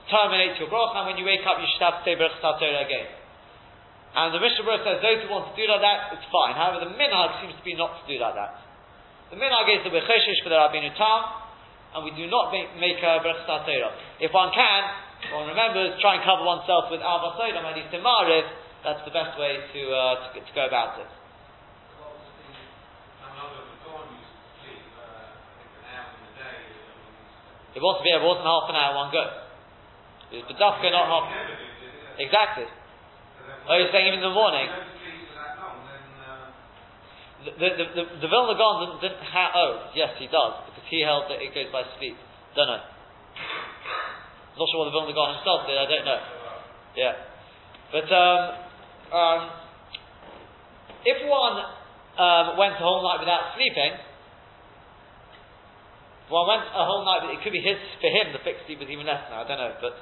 [0.09, 3.07] terminate your bracha, and when you wake up you should have to say Berch again.
[4.11, 6.57] And the Mishnah says those who want to do like that, it's fine.
[6.57, 8.70] However, the minhag seems to be not to do like that.
[9.31, 11.21] The minhag is that we're cheshish for the Rabbeinu Tam,
[11.95, 13.47] and we do not make, make a Berch
[14.19, 14.81] If one can,
[15.31, 18.43] one remembers, try and cover oneself with Al at least in Mariv,
[18.83, 21.07] that's the best way to, uh, to, to go about it.
[27.71, 29.23] It wasn't, it wasn't half an hour, one go.
[30.35, 31.31] It was Badafka, not half.
[31.31, 31.55] an hour.
[32.19, 32.67] Exactly.
[33.63, 34.67] Oh, you're saying even in the morning?
[37.41, 41.01] The, the, the, the, Vilna Gaon didn't, didn't ha- oh, yes, he does, because he
[41.01, 42.13] held that it goes by sleep.
[42.53, 42.83] Don't know.
[44.57, 46.21] Not sure what the Vilna Gaon himself did, I don't know.
[46.93, 47.13] Yeah.
[47.89, 48.41] But, um,
[49.09, 49.41] um,
[51.01, 51.57] if one
[52.21, 53.97] um, went a whole night without sleeping,
[56.29, 58.31] one went a whole night, it could be his for him.
[58.31, 59.43] The fixed sleep was even less now.
[59.43, 59.99] I don't know, but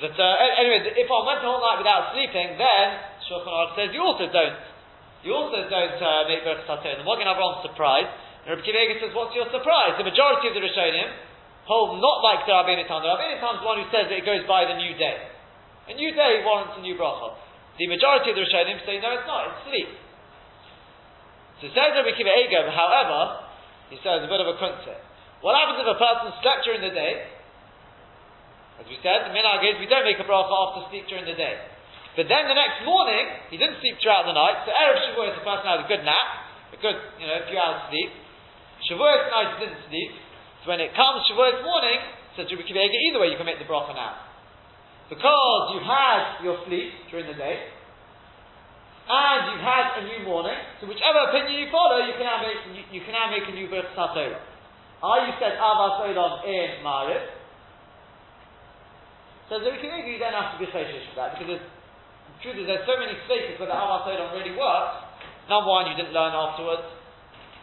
[0.00, 2.86] but uh, anyway, if one went a whole night without sleeping, then
[3.28, 4.56] Shulchan Aruch says you also don't.
[5.20, 7.00] You also don't uh, make berachas haTorah.
[7.00, 8.08] The Magen Avraham surprised,
[8.48, 11.12] and Rabbi Akiva says, "What's your surprise?" The majority of the Rishonim
[11.68, 13.04] hold not like the Rabbeinu Tam.
[13.04, 15.28] The Rabbeinu Tam is the one who says that it goes by the new day.
[15.90, 17.36] A new day warrants a new bracha.
[17.76, 19.90] The majority of the Rishonim say, no, it's not, it's sleep.
[21.60, 23.44] So says Rabbi Akiva however,
[23.92, 24.98] he says a bit of a kuntzeh.
[25.44, 27.28] What happens if a person slept during the day?
[28.80, 31.36] As we said, the minhag is we don't make a bracha after sleep during the
[31.36, 31.60] day.
[32.20, 35.40] But then the next morning, he didn't sleep throughout the night, so Erev Shavuos, the
[35.40, 36.28] person had a good nap,
[36.68, 38.12] a good, you know, a few hours sleep.
[38.84, 40.12] Shavuos night he didn't sleep,
[40.60, 41.96] so when it comes Shavuos morning,
[42.36, 44.20] says Rabbi Akiva either way you can make the bracha now.
[45.08, 47.56] Because you've had your sleep during the day,
[49.08, 52.60] and you've had a new morning, so whichever opinion you follow, you can now make,
[52.76, 54.44] you, you can now make a new birth Torah.
[55.00, 57.40] Are you said Avas Olam in Marib?
[59.48, 61.58] So the Rikimegu, you don't have to be choshish for that, because the
[62.40, 64.94] truth is there's so many spaces where the Olam really works.
[65.48, 66.88] Number one, you didn't learn afterwards.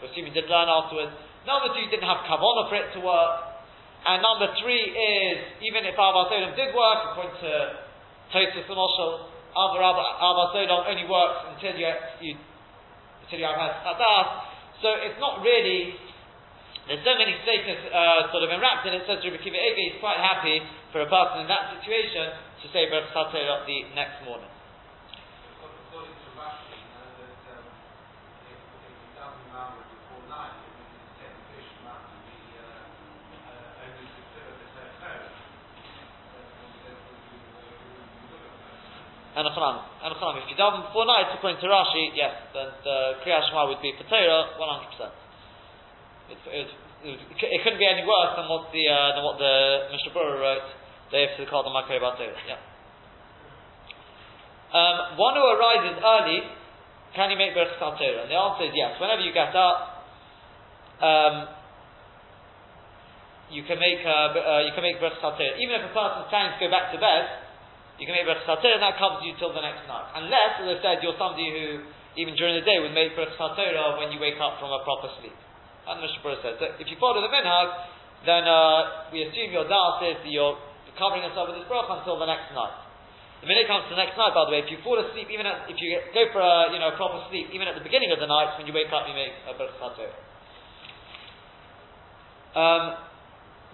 [0.03, 1.13] Assume you didn't learn afterwards.
[1.49, 3.57] Number two, you didn't have kavanah for it to work.
[4.05, 7.51] And number three is, even if Avas Olam did work, according to
[8.29, 11.89] Tosfos and Oshel, Avas Olam only works until you,
[12.21, 12.33] you
[13.25, 14.27] until you have had Hadas.
[14.85, 15.97] So it's not really,
[16.85, 19.99] there's so many statements uh, sort of enwrapped in it, says Rabbi Akiva Eiger, he's
[19.99, 20.61] quite happy
[20.93, 24.56] for a person in that situation to say Baruch the next morning.
[39.37, 39.77] And a chanam.
[40.01, 40.41] And a chanam.
[40.41, 43.93] If you daven before night, according to Rashi, yes, then the Kriyat Shema would be
[44.09, 45.13] Torah 100%.
[46.27, 46.67] It, it,
[47.05, 50.67] it, it, couldn't be any worse than what the uh, than what the wrote.
[51.13, 52.33] They have to call the Makari about Torah.
[52.49, 52.66] Yeah.
[54.67, 56.39] Um, one who arises early,
[57.15, 58.27] can he make Berachas Torah?
[58.27, 58.99] And the answer is yes.
[58.99, 59.77] Whenever you get up,
[60.99, 61.35] um,
[63.47, 65.55] you can make uh, uh, you can make Berachas Torah.
[65.55, 67.23] Even if a person is planning to go back to bed,
[67.95, 70.07] you can make Berachas and that covers you till the next night.
[70.19, 71.87] Unless, as I said, you're somebody who,
[72.19, 73.55] even during the day, would make Berachas
[73.97, 75.35] when you wake up from a proper sleep.
[75.87, 77.67] And the Mishnah says that if you follow the minhag,
[78.27, 80.59] then uh, we assume your da'at is that you're
[80.99, 82.86] covering yourself with this bracha until the next night.
[83.41, 85.45] The minute comes to the next night, by the way, if you fall asleep, even
[85.45, 88.17] at, if you go for a you know proper sleep, even at the beginning of
[88.17, 90.09] the night, when you wake up, you make a berachas
[92.57, 92.83] um,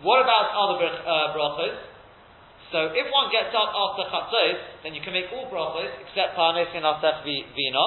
[0.03, 1.79] What about other uh, brachos?
[2.75, 6.67] So if one gets up after chatzos, then you can make all brachos except parnes
[6.75, 7.85] in asef vino,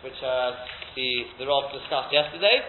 [0.00, 0.56] which uh,
[0.96, 2.64] the the Rav discussed yesterday.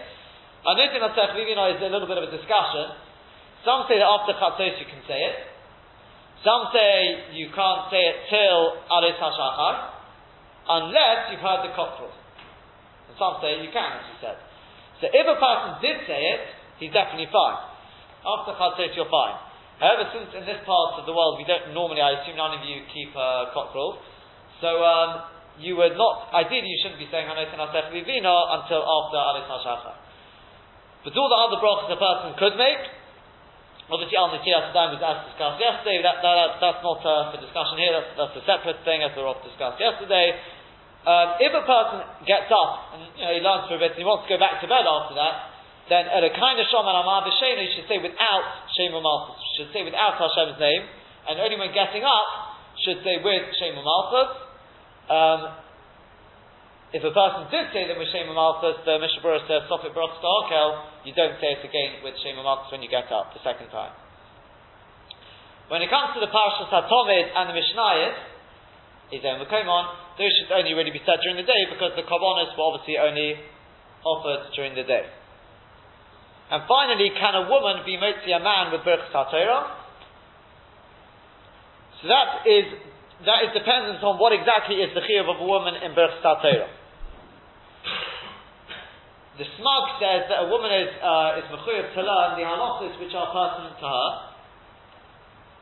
[0.60, 3.00] Parnes in asef vino is a little bit of a discussion.
[3.64, 5.36] Some say that after chatzos you can say it.
[6.40, 9.74] Some say you can't say it till aris hashachar,
[10.68, 12.08] unless you've heard the cockcrow.
[13.08, 14.38] And some say you can, as you said.
[15.00, 16.42] So if a person did say it,
[16.80, 17.60] he's definitely fine.
[18.24, 19.36] After chatzos you're fine.
[19.80, 22.64] However, since in this part of the world we don't normally, I assume none of
[22.64, 23.96] you keep uh, cockerel,
[24.60, 25.24] so um,
[25.56, 29.96] you would not, ideally you shouldn't be saying Hanotin Vivina until after Alis HaShachar.
[31.04, 32.84] But all the other brachas a person could make,
[33.90, 37.76] obviously Al Nitiyah Saddam was as discussed yesterday, that, that, that's not uh, for discussion
[37.76, 40.38] here, that's, that's a separate thing as we were discussed yesterday.
[41.02, 41.98] Um, if a person
[42.28, 44.38] gets up and you know, he learns for a bit and he wants to go
[44.38, 45.34] back to bed after that,
[45.90, 48.44] then at a kind of Shoman Amar B'Shena, you should say without
[48.78, 50.86] Shem Malchus, should say without Hashem's name,
[51.26, 54.30] and only when getting up, should say with Shem Malchus.
[55.10, 55.40] Um,
[56.90, 60.18] if a person did say them with Shem Malchus, the Mishnah Berurah says, Sofit Baruch
[61.06, 63.94] you don't say it again with Shem Malchus when you get up the second time.
[65.70, 68.16] When it comes to the Parashas HaTomid and the Mishnayot,
[69.14, 72.66] is on those should only really be said during the day because the Korbanos were
[72.74, 73.34] obviously only
[74.06, 75.06] offered during the day.
[76.50, 79.62] And finally, can a woman be motzi a man with Birchas HaTorah?
[82.02, 82.66] So that is
[83.26, 86.79] that is dependent on what exactly is the chiyuv of a woman in Berch Torah.
[89.40, 93.16] The smag says that a woman is uh, is mechuyev to learn the halachos which
[93.16, 94.08] are pertinent to her.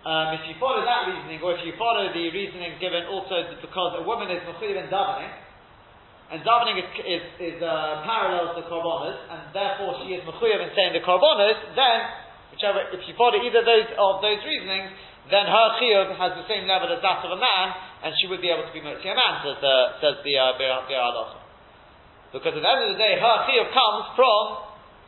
[0.02, 4.02] Um, if you follow that reasoning, or if you follow the reasoning given also because
[4.02, 5.30] a woman is mechuyev in davening,
[6.34, 10.74] and davening is, is, is uh, parallel to korbanos, and therefore she is mechuyev in
[10.74, 11.98] saying the korbanos, then
[12.50, 14.90] whichever if you follow either those of those reasonings,
[15.30, 17.66] then her chiyuv has the same level as that of a man,
[18.02, 21.37] and she would be able to be motzi a man, says the says the uh,
[22.32, 24.42] Because at the end of the day, her chiyuv comes from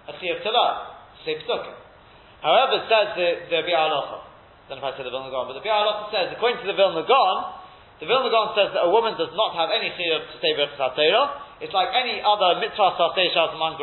[0.09, 1.77] a chiyuv to say psukim.
[2.41, 4.25] However, says the the Biur Halacha.
[4.25, 6.65] I don't know if I said the Vilna Gaon, but the Biur Halacha says, according
[6.65, 7.37] to the Vilna Gaon,
[8.01, 10.97] the Vilna Gaon says that a woman does not have any chiyuv to say Birchas
[11.61, 13.77] It's like any other mitzvah saseh shas man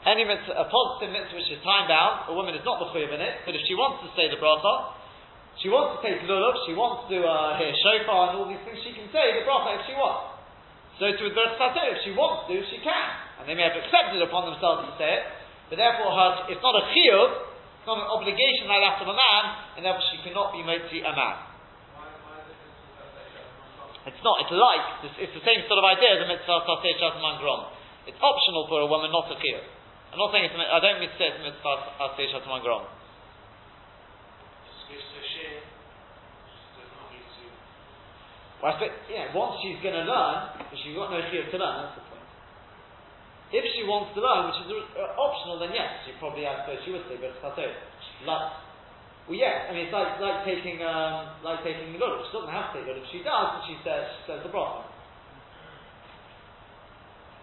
[0.00, 3.12] any mitzvah, a positive mitzvah which is time bound, a woman is not the chiyuv
[3.12, 4.96] in it, but if she wants to say the bracha,
[5.60, 8.80] she wants to take lulav, she wants to uh, hear shofar and all these things,
[8.80, 10.39] she can say the bracha if she wants.
[11.00, 13.08] So to with if she wants to, she can.
[13.40, 15.24] And they may have accepted upon themselves to say it,
[15.72, 17.28] but therefore her, it's not a chiyuv,
[17.80, 19.42] it's not an obligation like that of a man,
[19.74, 21.36] and therefore she cannot be motzi a man.
[24.12, 26.92] It's not, it's like, it's, it's, the same sort of idea as a mitzvah saseh
[27.00, 27.72] shataman grom.
[28.04, 29.64] It's optional for a woman, not a chiyuv.
[30.12, 32.84] I'm not saying it's, I don't mean to say it's mitzvah saseh shataman grom.
[38.60, 41.74] Well, I yeah, once she's going to learn, but she's got no chiyuv to learn,
[41.80, 42.28] that's the point.
[43.56, 44.68] If she wants to learn, which is
[45.00, 48.52] uh, optional, then yes, she probably, I suppose she would say, but like,
[49.24, 52.20] well, yes, I mean, it's like, like taking, um, like taking lulav.
[52.28, 53.00] She doesn't have to take lulav.
[53.00, 54.84] If she does, and she says, she says the bracha.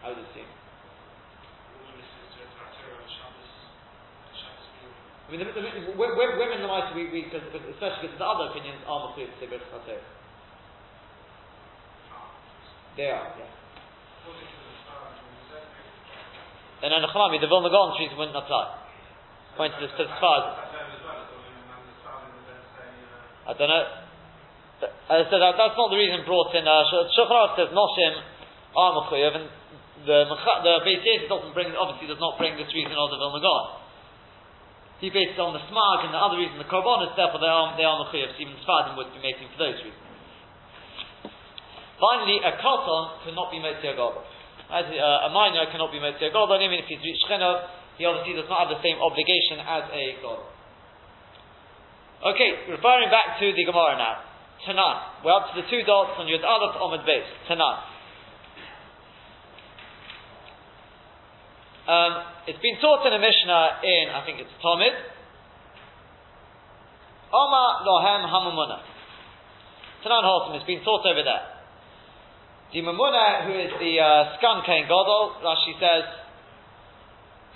[0.06, 0.54] I would assume.
[5.28, 8.80] I mean, the, the, the, women, the mice, we, we, especially because the other opinions
[8.88, 9.84] are to say Birchas
[12.98, 13.58] they are, yeah.
[16.82, 18.78] Then on the Chamami, the Vilna Gaon trees wouldn't apply.
[19.58, 20.44] Point to the Sfard.
[23.48, 23.86] I don't know.
[25.10, 26.62] As I said, that, that's not the reason brought in.
[26.62, 26.86] Uh,
[27.18, 28.14] Shulchan says Noshim
[28.78, 29.48] are Mechuyev, and
[30.06, 33.66] the the Beis doesn't bring, obviously does not bring this reason of the Vilna Gaon.
[35.02, 37.74] He based it on the smag and the other reason, the Korbanos, therefore they are,
[37.78, 40.07] they are Mechuyev, even Sfadim would be making for those reasons.
[41.98, 44.22] Finally, a katan cannot be made gadol.
[44.70, 47.66] As uh, a minor cannot be made gadol, even if he's reached chenov,
[47.98, 50.42] he obviously does not have the same obligation as a god.
[52.18, 54.22] Okay, referring back to the Gemara now.
[54.66, 55.26] Tanan.
[55.26, 57.30] We're up to the two dots on Yud Aleph Omid base.
[57.50, 57.78] Tanan.
[61.88, 62.14] Um,
[62.46, 64.94] it's been taught in a Mishnah in, I think it's Tomid.
[67.34, 68.82] Oma Lohem Hamamuna.
[70.04, 71.57] Tanan Holcim, it's been taught over there.
[72.68, 76.04] The Mamuna, who is the uh, Skan Kain Godol, Rashi says,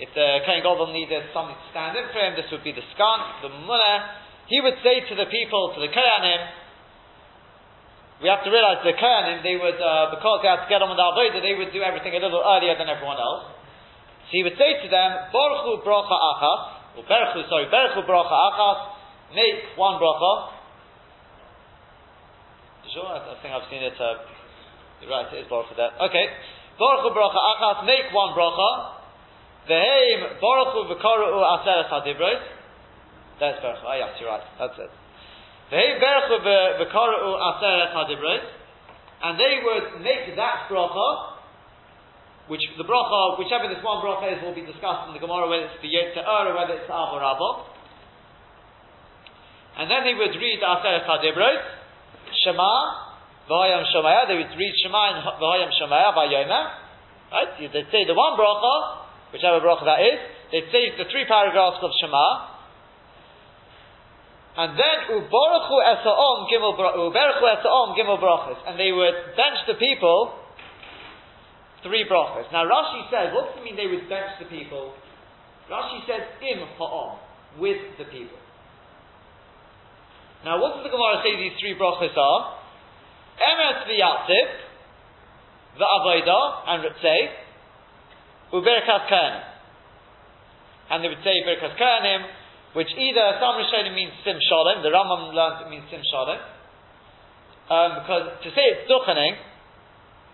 [0.00, 2.80] if the Kain Godol needed something to stand in for him, this would be the
[2.96, 4.48] Skan, the Mamuna.
[4.48, 6.40] He would say to the people, to the Kayanim,
[8.24, 10.88] we have to realize the Kayanim, they would, uh, because they had to get on
[10.88, 13.52] with the Avodah, they would do everything a little earlier than everyone else.
[14.26, 18.78] So he would say to them, Baruchu bracha achas, or Baruchu, sorry, Baruchu bracha achas,
[19.36, 20.56] make one bracha.
[22.96, 24.41] Sure, I think I've seen it uh,
[25.10, 25.98] right, it is for that.
[26.10, 26.26] Okay.
[26.78, 29.02] Baruch bracha achas, make one bracha.
[29.68, 32.42] Veheim Baruch v'karu aseres hadibros.
[33.38, 33.84] That's Baruch.
[33.86, 34.42] Ah, yes, you're right.
[34.58, 34.90] That's it.
[35.70, 38.44] Veheim Baruch v'karu aseres hadibros.
[39.22, 41.38] And they would make that bracha,
[42.48, 45.70] which the bracha, whichever this one bracha is, will be discussed in the Gemara, whether
[45.70, 47.70] it's the Yetzer or whether it's the Avarabah.
[49.78, 51.64] And then they would read Aseres Hadibros,
[52.44, 53.11] Shema,
[53.50, 56.60] V'hayam Shomaya, they would read Shema and V'hayam Shomaya V'yoma.
[57.32, 57.50] Right?
[57.58, 60.18] They'd say the one bracha, whichever bracha that is,
[60.52, 62.52] they'd say the three paragraphs of Shema,
[64.52, 70.34] and then uborachu esaom gimel uborachu esaom gimel brachas, and they would bench the people
[71.82, 72.52] three brachas.
[72.52, 74.92] Now Rashi says, what does it mean they would bench the people?
[75.70, 77.18] Rashi says im ha'om
[77.58, 78.38] with the people.
[80.44, 82.61] Now, what does the Gemara say these three brachas are?
[83.42, 84.48] Emes v'yatziv,
[85.78, 87.20] v'avoida, and Ritzei,
[88.52, 89.44] uberkas kahanim.
[90.90, 92.22] And they would say berkas kahanim,
[92.74, 96.38] which either some Rishonim means sim shalom, the Rambam learns it means sim shalom,
[97.68, 99.36] um, because to say it's duchening,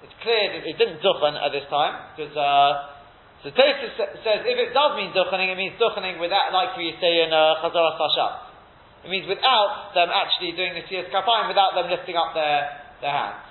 [0.03, 2.99] it's clear it didn't duchen at this time, because uh,
[3.43, 3.95] so Tosfos
[4.27, 7.63] says if it does mean duchening, it means duchening without, like we say in uh,
[7.63, 9.07] Chazaras HaShatz.
[9.07, 13.15] It means without them actually doing the Siyas Kapayim, without them lifting up their, their
[13.15, 13.49] hands.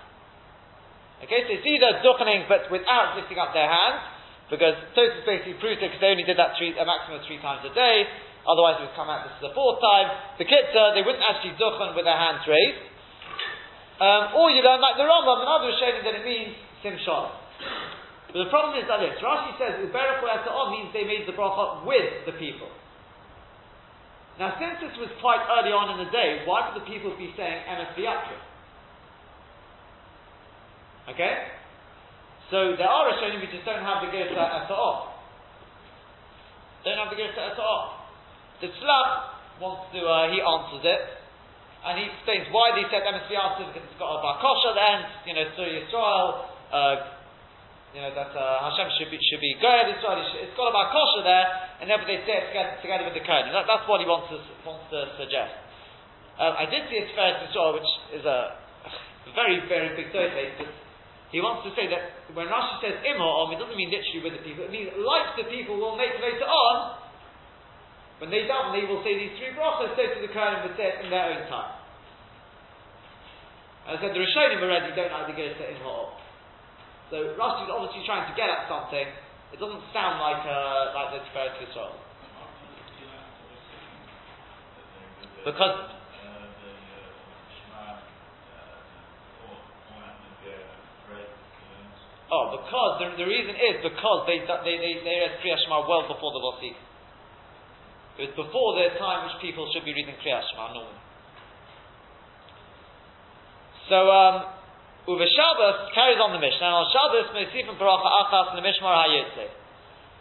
[1.25, 4.05] Okay, so it's either duchening but without lifting up their hands,
[4.53, 7.41] because Tosfos basically proves it because they only did that three, a maximum of three
[7.41, 8.05] times a day,
[8.47, 10.07] otherwise it would come out this is the fourth time.
[10.39, 12.85] The Kitzah, they wouldn't actually duchen with their hands raised.
[13.97, 16.53] Um, or you learn like the Rambam and others showing that it means
[16.85, 20.21] Sim But the problem is that this, Rashi says, Uberach
[20.69, 22.69] means they made the bracha with the people.
[24.37, 27.33] Now, since this was quite early on in the day, why would the people be
[27.33, 27.97] saying Emes?
[31.07, 31.33] Okay?
[32.51, 34.95] So there are Rishonim who just don't have the Gersa Esa'ah.
[36.87, 38.07] Don't have the Gersa all.
[38.63, 41.03] The Tzlach wants to, uh, he answers it,
[41.83, 44.85] and he explains why they said Emes V'yatrim, because it's got a Barkosha at the
[44.87, 46.27] end, you know, so Yisrael,
[46.71, 46.95] uh,
[47.93, 51.47] you know, that uh, Hashem should be, should be good, it's, got about kosher there,
[51.83, 53.51] and therefore they say it together, together with the Kohen.
[53.51, 55.53] That, that's what he wants to, wants to suggest.
[56.39, 58.57] Um, I did see a Tiferes Yisrael, which is a,
[59.27, 60.86] a very, very big but
[61.32, 64.43] he wants to say that when Rashi says Imha'om, it doesn't mean literally with the
[64.47, 67.03] people, it means like the people will make later on,
[68.23, 70.95] when they daven, they will say these three brachas, so to the Kohen would say
[70.95, 71.78] it in their own time.
[73.88, 76.09] As I said, the Rishonim already don't like to go to Imha'om.
[77.11, 79.07] So Rashi is obviously trying to get at something.
[79.51, 81.95] It doesn't sound like uh, like the Tiferes Yisrael.
[85.47, 85.96] Because
[92.28, 96.03] Oh, because the, the reason is because they they they they read Kriya Shema well
[96.11, 96.75] before the Vosik.
[98.19, 101.03] It was before their time which people should be reading Kriya Shema normally.
[103.88, 104.36] So um,
[105.07, 106.67] Uve Shabbos carries on the Mishnah.
[106.67, 109.47] And on Shabbos, Mesifim Bracha Achas and the Mishmar Hayotze.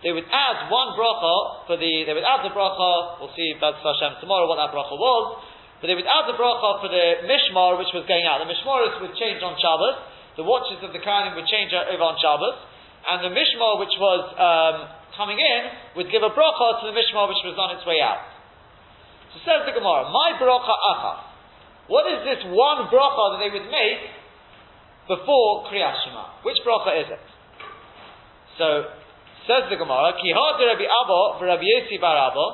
[0.07, 3.83] They would add one bracha for the, they would add the bracha, we'll see about
[3.83, 5.43] Hashem tomorrow what that bracha was,
[5.81, 8.39] but they would add the bracha for the Mishmar which was going out.
[8.39, 9.99] The Mishmaris would change on Shabbos,
[10.37, 12.57] the watches of the Kohanim would change over on Shabbos,
[13.09, 14.77] and the Mishmar which was um,
[15.17, 15.61] coming in
[15.97, 18.25] would give a bracha to the Mishmar which was on its way out.
[19.33, 21.21] So says the Gemara, my bracha achas.
[21.89, 24.17] What is this one bracha that they would make
[25.09, 26.43] before Kriyas Shema.
[26.43, 27.25] Which bracha is it?
[28.59, 28.91] So,
[29.47, 32.47] says the Gemara, Ki Rabbi Abba for Rabbi bar Abba,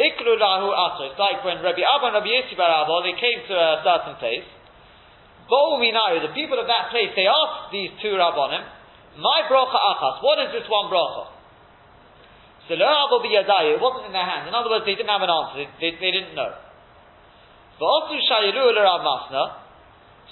[0.00, 1.12] Iklu lahu ato.
[1.12, 4.16] It's like when Rabbi Abba and Rabbi Yossi bar Abba, they came to a certain
[4.16, 4.48] place,
[5.48, 8.62] Bo'u minayu, the people of that place, they asked these two Rabbonim,
[9.18, 11.32] my bracha achas, what is this one bracha?
[12.68, 14.48] So lo biyadai, it wasn't in their hand.
[14.48, 16.54] In other words, they didn't have an answer, they, they, they didn't know.
[17.82, 19.42] Masna,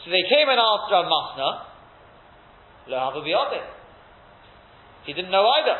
[0.01, 1.71] so they came and asked Rav Masna,
[2.89, 3.23] Lo
[5.05, 5.79] He didn't know either.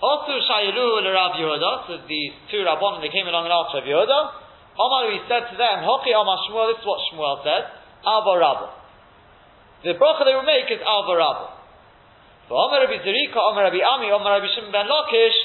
[0.00, 4.20] Also Shayilu Rav Yehuda, so these two Rabbanim, they came along and asked Rav Yehuda.
[4.80, 8.68] Omar, he said to them, Hoki Omar Shmuel, this is what Shmuel said, Alba Rabba.
[9.84, 11.46] The bracha they will make is Alba Rabba.
[12.48, 15.38] But Omar Rabbi Zerika, Omar Rabbi Ami, Omar Rabbi Shimon ben Lakish,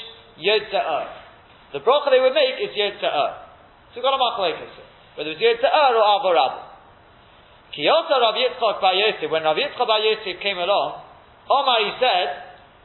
[1.72, 4.74] The bracha they would make is Yod So we've got a machlekes.
[5.16, 6.60] Whether it's Yod or Alba Rabba.
[7.76, 11.02] Kiyota Rav Yitzchak Bar Yosef, when Rav Yitzchak Yosef came along,
[11.50, 12.28] Omar he said,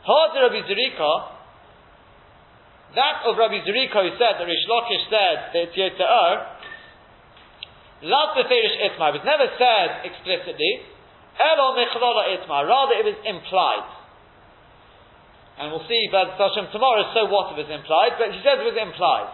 [0.03, 1.39] Hod Rabbi Zerika,
[2.95, 6.50] that of Rabbi Zerika who said that Rish Lakish said that it's Yotza'ar,
[8.01, 10.81] Lav Beferish Itma, it was never said explicitly,
[11.37, 13.87] Elo Mechlala Itma, rather it was implied.
[15.61, 18.65] And we'll see but Hashem tomorrow, so what it was implied, but he says it
[18.65, 19.29] was implied.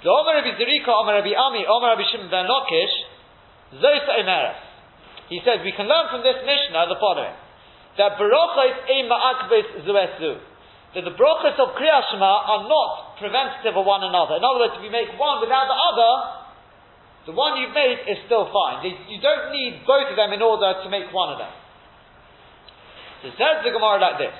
[0.00, 2.94] The Omar Rabbi Zerika, Omar Rabbi Ami, Omar Rabbi Shimon ben Lakish,
[3.76, 4.62] Zosa Emeres.
[5.28, 7.36] He says we can learn from this Mishnah the following:
[8.00, 10.40] that barachos ein ma'akbes zuesu.
[10.94, 14.40] That the brachos of Kriyas Shema are not preventative of one another.
[14.40, 16.12] In other words, if you make one without the other,
[17.28, 18.80] the one you've made is still fine.
[18.88, 21.52] You don't need both of them in order to make one of them.
[23.20, 24.32] So says the Gemara like this.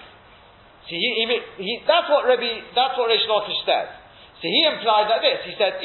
[0.88, 1.28] So he, he,
[1.60, 3.92] he, that's what Rabbi, that's what Rish Lakish says.
[4.40, 5.52] So he implied like this.
[5.52, 5.76] He said,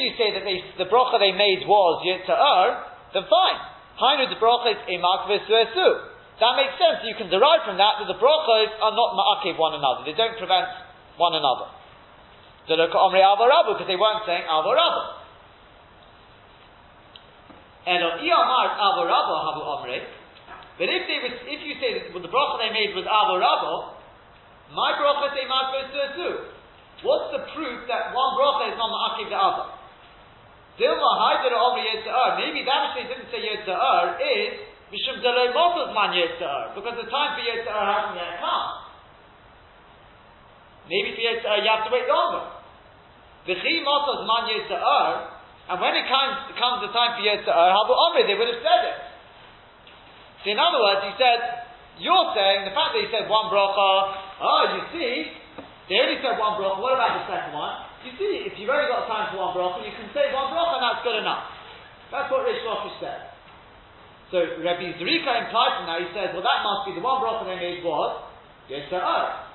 [0.00, 3.60] you say that they, the bracha they made was Yitzha'ar, then fine.
[4.00, 7.04] Hainu the bracha is Emak That makes sense.
[7.04, 10.08] You can derive from that that the brachas are not ma'akev one another.
[10.08, 10.72] They don't prevent
[11.20, 11.79] one another.
[12.66, 15.02] Because they weren't saying Avarabu.
[17.86, 19.98] And on Iyamar Avarabu Habu Omre.
[20.76, 23.96] But if they was, if you say that well, the bracha they made was Avarabu,
[24.72, 25.80] my bracha say Marko
[26.16, 26.34] too.
[27.04, 29.66] What's the proof that one bracha is not ma'akiv the other?
[30.80, 32.40] Dilma Haidar Omri Yitzhar.
[32.40, 36.76] Maybe that which they didn't say Yitzhar is Mishum Delay Motos Man Yitzhar.
[36.76, 38.89] Because the time for Yitzhar hasn't yet come.
[40.90, 42.50] Maybe for Yitzhar you have to wait longer.
[43.46, 45.38] V'chi Motos Man Yitzhar.
[45.70, 48.58] And when it comes, comes the time for Yitzhar, er, Habu Omri, they would have
[48.58, 48.98] said it.
[50.42, 51.70] So in other words, he said,
[52.02, 53.90] you're saying the fact that he said one bracha,
[54.42, 55.30] oh, you see,
[55.86, 56.82] they only said one bracha.
[56.82, 57.86] What about the second one?
[58.02, 60.80] You see, if you've only got time for one bracha, you can say one bracha,
[60.80, 61.54] and that's good enough.
[62.10, 63.30] That's what Rish Lakish said.
[64.34, 67.46] So Rabbi Zerika implied from that, he says, well, that must be the one bracha
[67.46, 68.26] they made was
[68.66, 69.49] Yetzirah.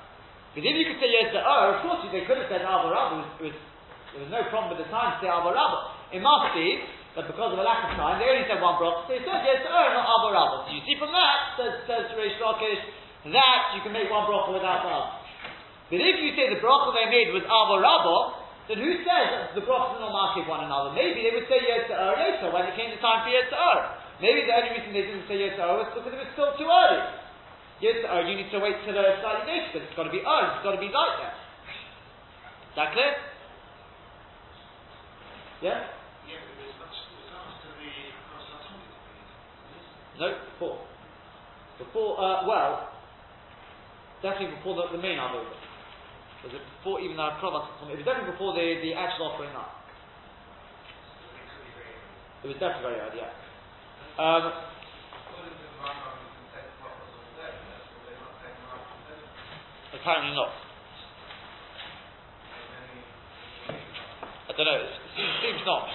[0.55, 3.55] Because if you could say Yetzirah, of course they could have said It was,
[4.15, 5.51] there was no problem with the time to say Alva
[6.15, 6.79] It must be
[7.15, 9.07] but because of a lack of time, they only said one bracha.
[9.07, 10.55] So he said yes, oh, not Abba Rabba.
[10.67, 12.83] So you see from that, says, says Reish Lakish,
[13.31, 15.15] that you can make one bracha without the other.
[15.87, 18.17] But if you say the bracha they made was Abba Rabba,
[18.67, 20.91] then who says that the brachas are not marking one another?
[20.91, 23.63] Maybe they would say yes to later when it came the time for yes to
[24.19, 26.67] Maybe the only reason they didn't say yes to was because it was still too
[26.67, 26.99] early.
[27.85, 30.25] Yes to you need to wait till the slightly later because it's got to be
[30.25, 31.37] early, it's got to be light there.
[31.37, 33.13] Is that clear?
[35.61, 35.85] Yeah?
[40.17, 40.81] No, before.
[41.77, 42.89] Before, uh, well,
[44.23, 45.53] definitely before the, the main Avodah.
[46.41, 47.69] Was it before even the Akrovas?
[47.85, 49.85] It was definitely before the, the actual offering up.
[52.41, 53.29] It was definitely very early, yeah.
[54.17, 54.73] Um,
[60.05, 60.53] apparently not.
[64.45, 64.93] I don't know, it
[65.41, 65.89] seems, not.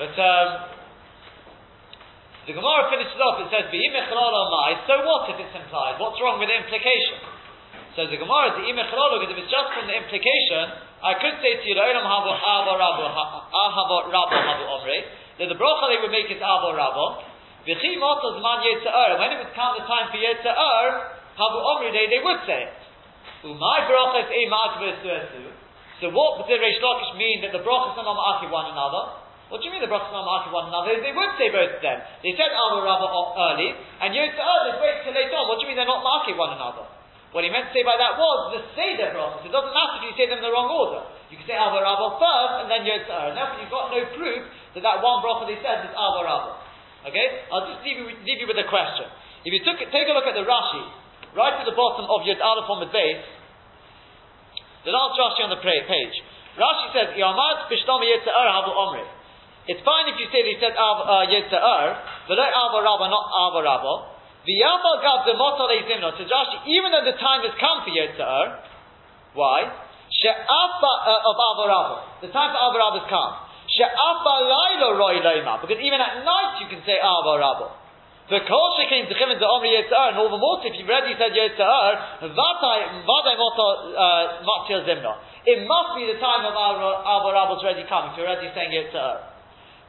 [0.00, 0.48] But, um,
[2.48, 6.00] the Gemara finishes off, it says, so what if it's implied?
[6.00, 7.20] What's wrong with the implication?
[8.00, 10.64] So the Gemara, the because if it's just from the implication,
[11.04, 11.92] I could say to you, that
[15.52, 17.20] the bracha they would make is Avo Rabbo,
[17.66, 20.86] when it would count the time for Yetza'ar,
[21.36, 22.85] Habu Omri, they, they would say it.
[23.44, 23.80] Umay
[26.00, 28.16] So what did Reish Lakish mean that the brachas not
[28.48, 29.02] one another?
[29.52, 30.96] What do you mean the brachas not marking one another?
[31.00, 31.98] They would say both of them.
[32.24, 33.06] They said Alma Rabba
[33.52, 35.48] early, and oh, let's wait till later on.
[35.50, 36.88] What do you mean they're not marking one another?
[37.34, 39.44] What he meant to say by that was the Seder brachas.
[39.44, 41.04] It doesn't matter if you say them in the wrong order.
[41.28, 44.42] You can say Alma Rabba first, and then Yod And therefore you've got no proof
[44.78, 46.52] that that one bracha they said is Alma Rabba.
[47.10, 47.46] Okay?
[47.50, 49.06] I'll just leave you, leave you with a question.
[49.46, 50.84] If you took, take a look at the Rashi,
[51.36, 53.22] right at the bottom of Yod Aleph on the base,
[54.88, 56.16] the last Rashi on the page,
[56.56, 59.04] Rashi says, Yamad Bishtam Yitzha'ar Havu Omri.
[59.68, 61.88] It's fine if you say they said Av, uh, Yitzha'er,
[62.30, 63.94] but Ava Rabba, not Ava Rabba.
[64.46, 66.14] V'yama gav demotale zimno.
[66.16, 68.46] So Rashi, even though the time has come for Yitzha'er,
[69.34, 69.68] why?
[70.08, 71.96] She'afa uh, of Ava Rabba.
[72.24, 73.32] The time for Ava Rabba has come.
[73.68, 75.60] She'afa lailo roi leima.
[75.60, 77.85] Because even at night you can say Ava Rabba.
[78.26, 81.30] The kol shekin techim the omri yitzar, and all the more if you've already said
[81.30, 85.12] yitzar, vatai uh, zimno.
[85.46, 89.36] It must be the time of Ava Rabba's already come, if you're already saying yitzar.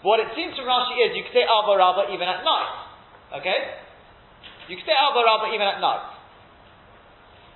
[0.06, 3.42] What it seems from Rashi is you can say Alba Rabba even at night.
[3.42, 3.60] Okay?
[4.70, 6.06] You can say Alba Rabba even at night.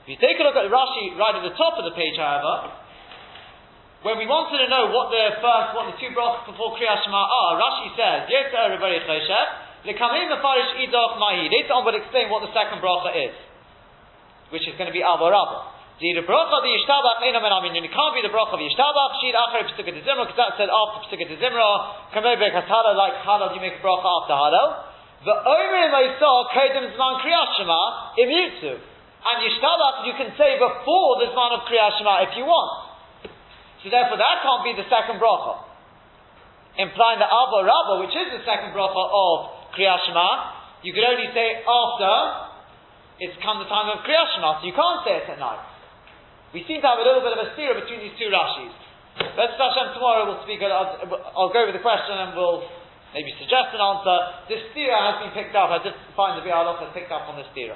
[0.09, 2.73] If you take a look at Rashi right at the top of the page, however,
[4.01, 7.21] when we wanted to know what the first, what the two brachas before Kriyat Shema
[7.21, 11.49] are, Rashi says, Yetzer Rebbe Cheshev, Lekamin Mefarish Idoch Mahi.
[11.49, 13.35] Later on we'll explain what the second bracha is,
[14.53, 15.81] which is going to be Alba Rabba.
[16.01, 17.77] The bracha of Yishtabach ain't a menamin.
[17.77, 19.21] It can't be the bracha of Yishtabach.
[19.21, 22.09] Shir acher Pesukei de Zimra because that said after Pesukei de Zimra.
[22.09, 24.89] Kamei bekas halal like halal you make a bracha after halal.
[25.21, 28.81] The omer moisah kodem zman kriyas shema imyutzu.
[28.81, 32.89] And Yishtabach you can say before the zman of kriyas shema if you want.
[33.85, 35.69] So therefore that can't be the second bracha.
[36.81, 40.27] Implying that Abba Rabba, which is the second bracha of kriyas shema,
[40.83, 42.13] you could only say it after
[43.21, 44.59] it's come the time of kriyas shema.
[44.59, 45.63] So you can't say it at night.
[46.51, 48.75] We seem to have a little bit of a steer between these two Rashis.
[49.39, 50.59] Let's Hashem tomorrow we'll speak.
[50.63, 50.99] I'll,
[51.35, 52.63] I'll go over the question and we'll
[53.15, 54.17] maybe suggest an answer.
[54.51, 55.71] This stira has been picked up.
[55.71, 57.75] I did find the Biur Halacha has picked up on this stira.